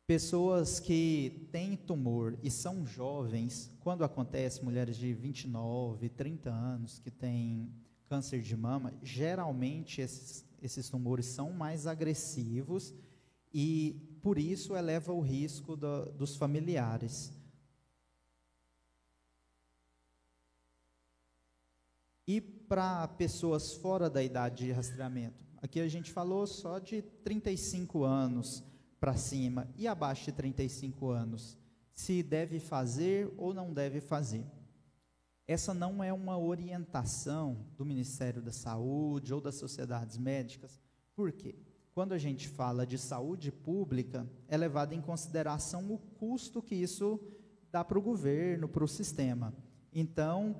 Pessoas 0.09 0.79
que 0.79 1.47
têm 1.51 1.77
tumor 1.77 2.35
e 2.41 2.49
são 2.49 2.83
jovens, 2.83 3.69
quando 3.79 4.03
acontece, 4.03 4.65
mulheres 4.65 4.97
de 4.97 5.13
29, 5.13 6.09
30 6.09 6.49
anos 6.49 6.97
que 6.97 7.11
têm 7.11 7.71
câncer 8.07 8.41
de 8.41 8.57
mama, 8.57 8.91
geralmente 9.03 10.01
esses, 10.01 10.43
esses 10.63 10.89
tumores 10.89 11.27
são 11.27 11.51
mais 11.51 11.85
agressivos 11.85 12.91
e, 13.53 14.17
por 14.19 14.39
isso, 14.39 14.75
eleva 14.75 15.13
o 15.13 15.21
risco 15.21 15.75
do, 15.75 16.05
dos 16.13 16.35
familiares. 16.35 17.31
E 22.25 22.41
para 22.41 23.07
pessoas 23.09 23.75
fora 23.75 24.09
da 24.09 24.23
idade 24.23 24.65
de 24.65 24.71
rastreamento? 24.71 25.45
Aqui 25.61 25.79
a 25.79 25.87
gente 25.87 26.11
falou 26.11 26.47
só 26.47 26.79
de 26.79 27.03
35 27.03 28.03
anos 28.03 28.67
para 28.99 29.15
cima 29.15 29.67
e 29.77 29.87
abaixo 29.87 30.25
de 30.25 30.31
35 30.33 31.09
anos, 31.09 31.57
se 31.93 32.21
deve 32.21 32.59
fazer 32.59 33.33
ou 33.37 33.53
não 33.53 33.73
deve 33.73 34.01
fazer. 34.01 34.45
Essa 35.47 35.73
não 35.73 36.03
é 36.03 36.13
uma 36.13 36.37
orientação 36.37 37.65
do 37.75 37.83
Ministério 37.83 38.41
da 38.41 38.51
Saúde 38.51 39.33
ou 39.33 39.41
das 39.41 39.55
sociedades 39.55 40.17
médicas. 40.17 40.79
Por 41.15 41.31
quê? 41.31 41.55
Quando 41.93 42.13
a 42.13 42.17
gente 42.17 42.47
fala 42.47 42.85
de 42.85 42.97
saúde 42.97 43.51
pública, 43.51 44.29
é 44.47 44.55
levado 44.55 44.93
em 44.93 45.01
consideração 45.01 45.91
o 45.91 45.97
custo 45.97 46.61
que 46.61 46.75
isso 46.75 47.19
dá 47.71 47.83
para 47.83 47.97
o 47.97 48.01
governo, 48.01 48.69
para 48.69 48.83
o 48.83 48.87
sistema. 48.87 49.53
Então, 49.91 50.55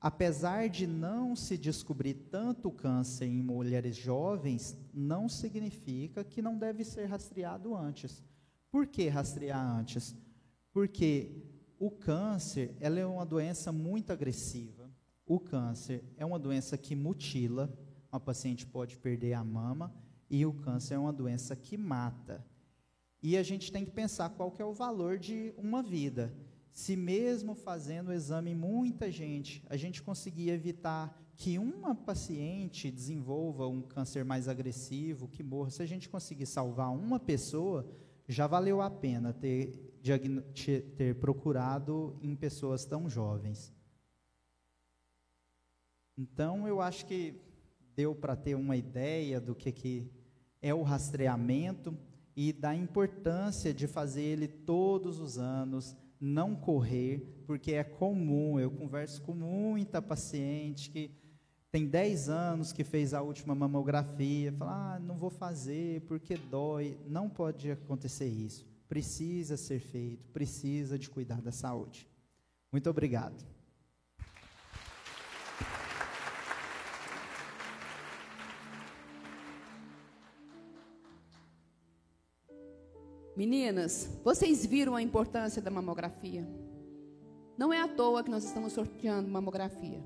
apesar 0.00 0.68
de 0.68 0.86
não 0.86 1.36
se 1.36 1.58
descobrir 1.58 2.14
tanto 2.14 2.70
câncer 2.70 3.26
em 3.26 3.42
mulheres 3.42 3.94
jovens, 3.96 4.76
não 4.94 5.28
significa 5.28 6.24
que 6.24 6.40
não 6.40 6.56
deve 6.56 6.84
ser 6.84 7.04
rastreado 7.04 7.74
antes. 7.76 8.24
Por 8.70 8.86
que 8.86 9.08
rastrear 9.08 9.60
antes? 9.60 10.16
Porque 10.72 11.44
o 11.78 11.90
câncer 11.90 12.74
ela 12.80 12.98
é 12.98 13.04
uma 13.04 13.26
doença 13.26 13.70
muito 13.70 14.12
agressiva. 14.12 14.90
O 15.26 15.38
câncer 15.38 16.02
é 16.16 16.24
uma 16.24 16.38
doença 16.38 16.78
que 16.78 16.96
mutila, 16.96 17.72
uma 18.10 18.18
paciente 18.20 18.66
pode 18.66 18.96
perder 18.96 19.34
a 19.34 19.44
mama, 19.44 19.94
e 20.30 20.46
o 20.46 20.52
câncer 20.52 20.94
é 20.94 20.98
uma 20.98 21.12
doença 21.12 21.54
que 21.54 21.76
mata. 21.76 22.44
E 23.22 23.36
a 23.36 23.42
gente 23.42 23.70
tem 23.70 23.84
que 23.84 23.90
pensar 23.90 24.30
qual 24.30 24.50
que 24.50 24.62
é 24.62 24.64
o 24.64 24.72
valor 24.72 25.18
de 25.18 25.52
uma 25.58 25.82
vida. 25.82 26.34
Se 26.72 26.96
mesmo 26.96 27.54
fazendo 27.54 28.08
o 28.08 28.12
exame 28.12 28.50
em 28.52 28.54
muita 28.54 29.10
gente, 29.10 29.62
a 29.68 29.76
gente 29.76 30.02
conseguir 30.02 30.50
evitar 30.50 31.20
que 31.34 31.58
uma 31.58 31.94
paciente 31.94 32.90
desenvolva 32.90 33.66
um 33.66 33.80
câncer 33.80 34.24
mais 34.24 34.46
agressivo, 34.48 35.28
que 35.28 35.42
morra, 35.42 35.70
se 35.70 35.82
a 35.82 35.86
gente 35.86 36.08
conseguir 36.08 36.46
salvar 36.46 36.90
uma 36.92 37.18
pessoa, 37.18 37.90
já 38.28 38.46
valeu 38.46 38.80
a 38.80 38.90
pena 38.90 39.32
ter, 39.32 39.72
ter 40.96 41.14
procurado 41.16 42.18
em 42.22 42.36
pessoas 42.36 42.84
tão 42.84 43.08
jovens. 43.08 43.72
Então, 46.16 46.68
eu 46.68 46.80
acho 46.80 47.06
que 47.06 47.40
deu 47.96 48.14
para 48.14 48.36
ter 48.36 48.54
uma 48.54 48.76
ideia 48.76 49.40
do 49.40 49.54
que, 49.54 49.72
que 49.72 50.10
é 50.60 50.74
o 50.74 50.82
rastreamento 50.82 51.96
e 52.36 52.52
da 52.52 52.74
importância 52.74 53.72
de 53.72 53.86
fazer 53.86 54.22
ele 54.22 54.46
todos 54.46 55.18
os 55.18 55.38
anos, 55.38 55.96
não 56.20 56.54
correr, 56.54 57.42
porque 57.46 57.72
é 57.72 57.82
comum, 57.82 58.60
eu 58.60 58.70
converso 58.70 59.22
com 59.22 59.32
muita 59.32 60.02
paciente 60.02 60.90
que 60.90 61.10
tem 61.70 61.86
10 61.86 62.28
anos 62.28 62.72
que 62.72 62.82
fez 62.82 63.14
a 63.14 63.22
última 63.22 63.54
mamografia, 63.54 64.52
fala, 64.52 64.96
ah, 64.96 64.98
não 64.98 65.16
vou 65.16 65.30
fazer 65.30 66.00
porque 66.02 66.36
dói. 66.36 66.98
Não 67.06 67.28
pode 67.28 67.70
acontecer 67.70 68.26
isso. 68.26 68.66
Precisa 68.88 69.56
ser 69.56 69.78
feito, 69.78 70.28
precisa 70.30 70.98
de 70.98 71.08
cuidar 71.08 71.40
da 71.40 71.52
saúde. 71.52 72.08
Muito 72.72 72.90
obrigado. 72.90 73.44
Meninas, 83.40 84.20
vocês 84.22 84.66
viram 84.66 84.94
a 84.94 85.00
importância 85.00 85.62
da 85.62 85.70
mamografia? 85.70 86.46
Não 87.56 87.72
é 87.72 87.80
à 87.80 87.88
toa 87.88 88.22
que 88.22 88.30
nós 88.30 88.44
estamos 88.44 88.74
sorteando 88.74 89.30
mamografia. 89.30 90.04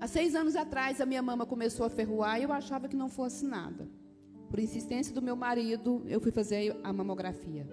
Há 0.00 0.06
seis 0.06 0.36
anos 0.36 0.54
atrás, 0.54 1.00
a 1.00 1.06
minha 1.06 1.20
mama 1.22 1.44
começou 1.44 1.84
a 1.84 1.90
ferroar 1.90 2.38
e 2.38 2.44
eu 2.44 2.52
achava 2.52 2.86
que 2.86 2.94
não 2.94 3.08
fosse 3.08 3.44
nada. 3.44 3.88
Por 4.48 4.60
insistência 4.60 5.12
do 5.12 5.20
meu 5.20 5.34
marido, 5.34 6.04
eu 6.06 6.20
fui 6.20 6.30
fazer 6.30 6.78
a 6.84 6.92
mamografia. 6.92 7.68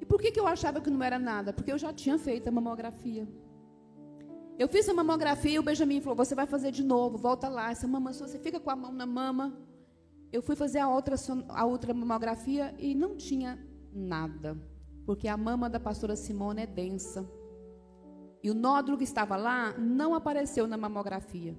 E 0.00 0.06
por 0.06 0.18
que, 0.18 0.32
que 0.32 0.40
eu 0.40 0.46
achava 0.46 0.80
que 0.80 0.88
não 0.88 1.02
era 1.02 1.18
nada? 1.18 1.52
Porque 1.52 1.70
eu 1.70 1.76
já 1.76 1.92
tinha 1.92 2.16
feito 2.16 2.48
a 2.48 2.50
mamografia. 2.50 3.28
Eu 4.58 4.66
fiz 4.66 4.88
a 4.88 4.94
mamografia 4.94 5.56
e 5.56 5.58
o 5.58 5.62
Benjamin 5.62 6.00
falou: 6.00 6.16
Você 6.16 6.34
vai 6.34 6.46
fazer 6.46 6.70
de 6.70 6.82
novo, 6.82 7.18
volta 7.18 7.50
lá. 7.50 7.70
Essa 7.70 7.86
mama 7.86 8.14
sua, 8.14 8.28
você 8.28 8.38
fica 8.38 8.58
com 8.58 8.70
a 8.70 8.76
mão 8.76 8.92
na 8.92 9.04
mama. 9.04 9.54
Eu 10.32 10.40
fui 10.40 10.56
fazer 10.56 10.78
a 10.78 10.88
outra, 10.88 11.16
a 11.50 11.66
outra 11.66 11.92
mamografia 11.92 12.74
e 12.78 12.94
não 12.94 13.14
tinha 13.14 13.73
nada, 13.94 14.58
porque 15.06 15.28
a 15.28 15.36
mama 15.36 15.70
da 15.70 15.78
pastora 15.78 16.16
Simone 16.16 16.62
é 16.62 16.66
densa. 16.66 17.28
E 18.42 18.50
o 18.50 18.54
nódulo 18.54 18.98
que 18.98 19.04
estava 19.04 19.36
lá 19.36 19.72
não 19.78 20.14
apareceu 20.14 20.66
na 20.66 20.76
mamografia. 20.76 21.56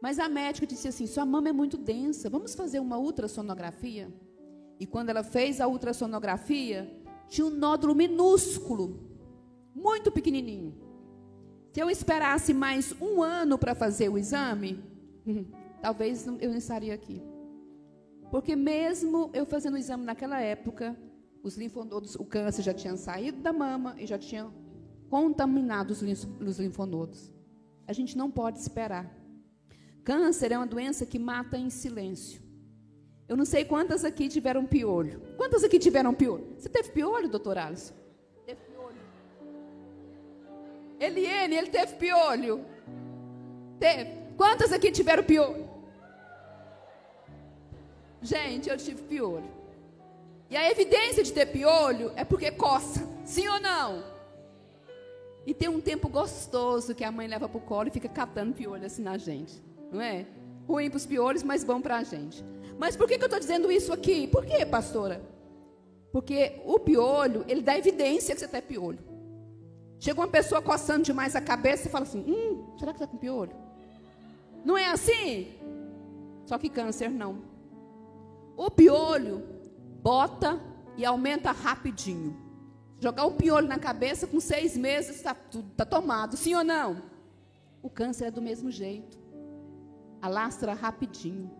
Mas 0.00 0.18
a 0.18 0.28
médica 0.28 0.66
disse 0.66 0.86
assim: 0.86 1.06
sua 1.06 1.24
mama 1.24 1.48
é 1.48 1.52
muito 1.52 1.76
densa, 1.76 2.28
vamos 2.28 2.54
fazer 2.54 2.78
uma 2.78 2.98
ultrassonografia? 2.98 4.12
E 4.78 4.86
quando 4.86 5.08
ela 5.08 5.24
fez 5.24 5.60
a 5.60 5.66
ultrassonografia, 5.66 6.90
tinha 7.28 7.46
um 7.46 7.50
nódulo 7.50 7.94
minúsculo, 7.94 9.00
muito 9.74 10.12
pequenininho. 10.12 10.74
Se 11.72 11.80
eu 11.80 11.90
esperasse 11.90 12.54
mais 12.54 12.94
um 13.00 13.22
ano 13.22 13.58
para 13.58 13.74
fazer 13.74 14.08
o 14.08 14.18
exame, 14.18 14.84
talvez 15.82 16.26
eu 16.26 16.50
não 16.50 16.56
estaria 16.56 16.94
aqui. 16.94 17.20
Porque 18.30 18.54
mesmo 18.54 19.30
eu 19.32 19.44
fazendo 19.46 19.74
o 19.74 19.78
exame 19.78 20.04
naquela 20.04 20.40
época, 20.40 20.96
os 21.44 21.58
linfonodos, 21.58 22.14
o 22.14 22.24
câncer 22.24 22.62
já 22.62 22.72
tinha 22.72 22.96
saído 22.96 23.42
da 23.42 23.52
mama 23.52 23.94
e 23.98 24.06
já 24.06 24.18
tinha 24.18 24.50
contaminado 25.10 25.90
os 25.92 26.00
linfonodos. 26.58 27.30
A 27.86 27.92
gente 27.92 28.16
não 28.16 28.30
pode 28.30 28.58
esperar. 28.58 29.14
Câncer 30.02 30.52
é 30.52 30.56
uma 30.56 30.66
doença 30.66 31.04
que 31.04 31.18
mata 31.18 31.58
em 31.58 31.68
silêncio. 31.68 32.42
Eu 33.28 33.36
não 33.36 33.44
sei 33.44 33.62
quantas 33.64 34.06
aqui 34.06 34.26
tiveram 34.26 34.66
piolho. 34.66 35.20
Quantas 35.36 35.62
aqui 35.62 35.78
tiveram 35.78 36.14
piolho? 36.14 36.54
Você 36.58 36.68
teve 36.68 36.90
piolho, 36.92 37.28
doutor 37.28 37.58
Alisson? 37.58 37.94
Teve 38.46 38.60
piolho. 38.62 38.96
Eliene, 40.98 41.56
ele 41.56 41.68
teve 41.68 41.96
piolho. 41.96 42.64
Teve. 43.78 44.10
Quantas 44.36 44.72
aqui 44.72 44.90
tiveram 44.90 45.22
piolho? 45.22 45.68
Gente, 48.22 48.70
eu 48.70 48.76
tive 48.78 49.02
piolho. 49.02 49.63
E 50.54 50.56
a 50.56 50.70
evidência 50.70 51.24
de 51.24 51.32
ter 51.32 51.46
piolho 51.46 52.12
é 52.14 52.24
porque 52.24 52.48
coça. 52.52 53.04
Sim 53.24 53.48
ou 53.48 53.58
não? 53.58 54.04
E 55.44 55.52
tem 55.52 55.68
um 55.68 55.80
tempo 55.80 56.08
gostoso 56.08 56.94
que 56.94 57.02
a 57.02 57.10
mãe 57.10 57.26
leva 57.26 57.48
para 57.48 57.58
o 57.58 57.60
colo 57.60 57.88
e 57.88 57.90
fica 57.90 58.08
catando 58.08 58.54
piolho 58.54 58.86
assim 58.86 59.02
na 59.02 59.18
gente. 59.18 59.60
Não 59.90 60.00
é? 60.00 60.24
Ruim 60.68 60.88
para 60.88 60.96
os 60.96 61.06
piolhos, 61.06 61.42
mas 61.42 61.64
bom 61.64 61.80
para 61.80 61.96
a 61.96 62.04
gente. 62.04 62.44
Mas 62.78 62.96
por 62.96 63.08
que, 63.08 63.18
que 63.18 63.24
eu 63.24 63.26
estou 63.26 63.40
dizendo 63.40 63.68
isso 63.68 63.92
aqui? 63.92 64.28
Por 64.28 64.46
que, 64.46 64.64
pastora? 64.64 65.20
Porque 66.12 66.60
o 66.64 66.78
piolho, 66.78 67.44
ele 67.48 67.60
dá 67.60 67.76
evidência 67.76 68.32
que 68.32 68.40
você 68.40 68.46
tem 68.46 68.62
piolho. 68.62 69.00
Chega 69.98 70.20
uma 70.20 70.28
pessoa 70.28 70.62
coçando 70.62 71.02
demais 71.02 71.34
a 71.34 71.40
cabeça 71.40 71.88
e 71.88 71.90
fala 71.90 72.04
assim: 72.04 72.24
Hum, 72.28 72.76
será 72.78 72.92
que 72.92 73.02
está 73.02 73.08
com 73.08 73.16
piolho? 73.16 73.56
Não 74.64 74.78
é 74.78 74.86
assim? 74.86 75.52
Só 76.46 76.56
que 76.58 76.68
câncer 76.68 77.10
não. 77.10 77.42
O 78.56 78.70
piolho, 78.70 79.53
bota 80.04 80.60
e 80.98 81.04
aumenta 81.06 81.50
rapidinho. 81.50 82.36
Jogar 83.00 83.24
um 83.24 83.32
piolho 83.32 83.66
na 83.66 83.78
cabeça 83.78 84.26
com 84.26 84.38
seis 84.38 84.76
meses 84.76 85.16
está 85.16 85.34
tá 85.34 85.86
tomado, 85.86 86.36
sim 86.36 86.54
ou 86.54 86.62
não? 86.62 87.02
O 87.82 87.88
câncer 87.88 88.26
é 88.26 88.30
do 88.30 88.42
mesmo 88.42 88.70
jeito. 88.70 89.18
Alastra 90.20 90.74
rapidinho. 90.74 91.50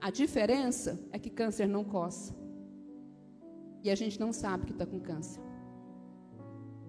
A 0.00 0.10
diferença 0.10 0.98
é 1.12 1.18
que 1.18 1.28
câncer 1.28 1.68
não 1.68 1.84
coça. 1.84 2.34
E 3.82 3.90
a 3.90 3.94
gente 3.94 4.18
não 4.18 4.32
sabe 4.32 4.66
que 4.66 4.72
está 4.72 4.86
com 4.86 4.98
câncer. 4.98 5.42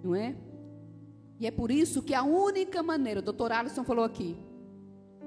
Não 0.02 0.16
é? 0.16 0.36
E 1.38 1.46
é 1.46 1.52
por 1.52 1.70
isso 1.70 2.02
que 2.02 2.14
a 2.14 2.24
única 2.24 2.82
maneira, 2.82 3.20
o 3.20 3.24
doutor 3.24 3.52
Alisson 3.52 3.84
falou 3.84 4.06
aqui, 4.06 4.38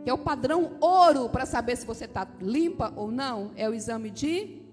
que 0.02 0.08
é 0.08 0.14
o 0.14 0.18
padrão 0.18 0.78
ouro 0.80 1.28
para 1.28 1.44
saber 1.44 1.76
se 1.76 1.84
você 1.84 2.06
está 2.06 2.26
limpa 2.40 2.92
ou 2.96 3.10
não, 3.10 3.52
é 3.56 3.68
o 3.68 3.74
exame 3.74 4.10
de 4.10 4.65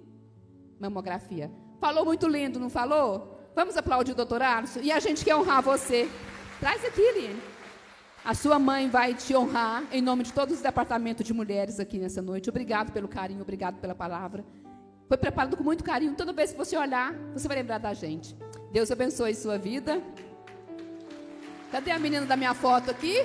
mamografia. 0.90 1.52
Falou 1.80 2.06
muito 2.06 2.28
lindo, 2.28 2.60
não 2.60 2.70
falou? 2.70 3.52
Vamos 3.56 3.78
aplaudir 3.78 4.12
o 4.12 4.16
doutor 4.16 4.42
Arso? 4.42 4.80
E 4.82 4.92
a 4.92 5.00
gente 5.00 5.24
quer 5.24 5.36
honrar 5.36 5.62
você. 5.62 6.10
Traz 6.60 6.84
aqui, 6.84 7.02
Aline. 7.08 7.42
A 8.26 8.34
sua 8.34 8.58
mãe 8.58 8.90
vai 8.90 9.14
te 9.14 9.36
honrar 9.36 9.84
em 9.92 10.02
nome 10.02 10.24
de 10.24 10.32
todos 10.32 10.56
os 10.56 10.62
departamentos 10.62 11.26
de 11.26 11.34
mulheres 11.34 11.80
aqui 11.80 12.00
nessa 12.00 12.22
noite. 12.22 12.50
Obrigado 12.50 12.92
pelo 12.92 13.08
carinho, 13.08 13.42
obrigado 13.42 13.80
pela 13.80 13.94
palavra. 13.94 14.46
Foi 15.08 15.18
preparado 15.18 15.58
com 15.58 15.64
muito 15.64 15.84
carinho. 15.84 16.16
Toda 16.16 16.32
vez 16.32 16.52
que 16.52 16.58
você 16.58 16.78
olhar, 16.78 17.14
você 17.34 17.48
vai 17.48 17.58
lembrar 17.58 17.80
da 17.80 17.94
gente. 17.94 18.36
Deus 18.72 18.90
abençoe 18.90 19.36
sua 19.36 19.58
vida. 19.58 20.02
Cadê 21.72 21.92
a 21.92 22.00
menina 22.00 22.26
da 22.26 22.38
minha 22.38 22.54
foto 22.54 22.90
aqui? 22.92 23.18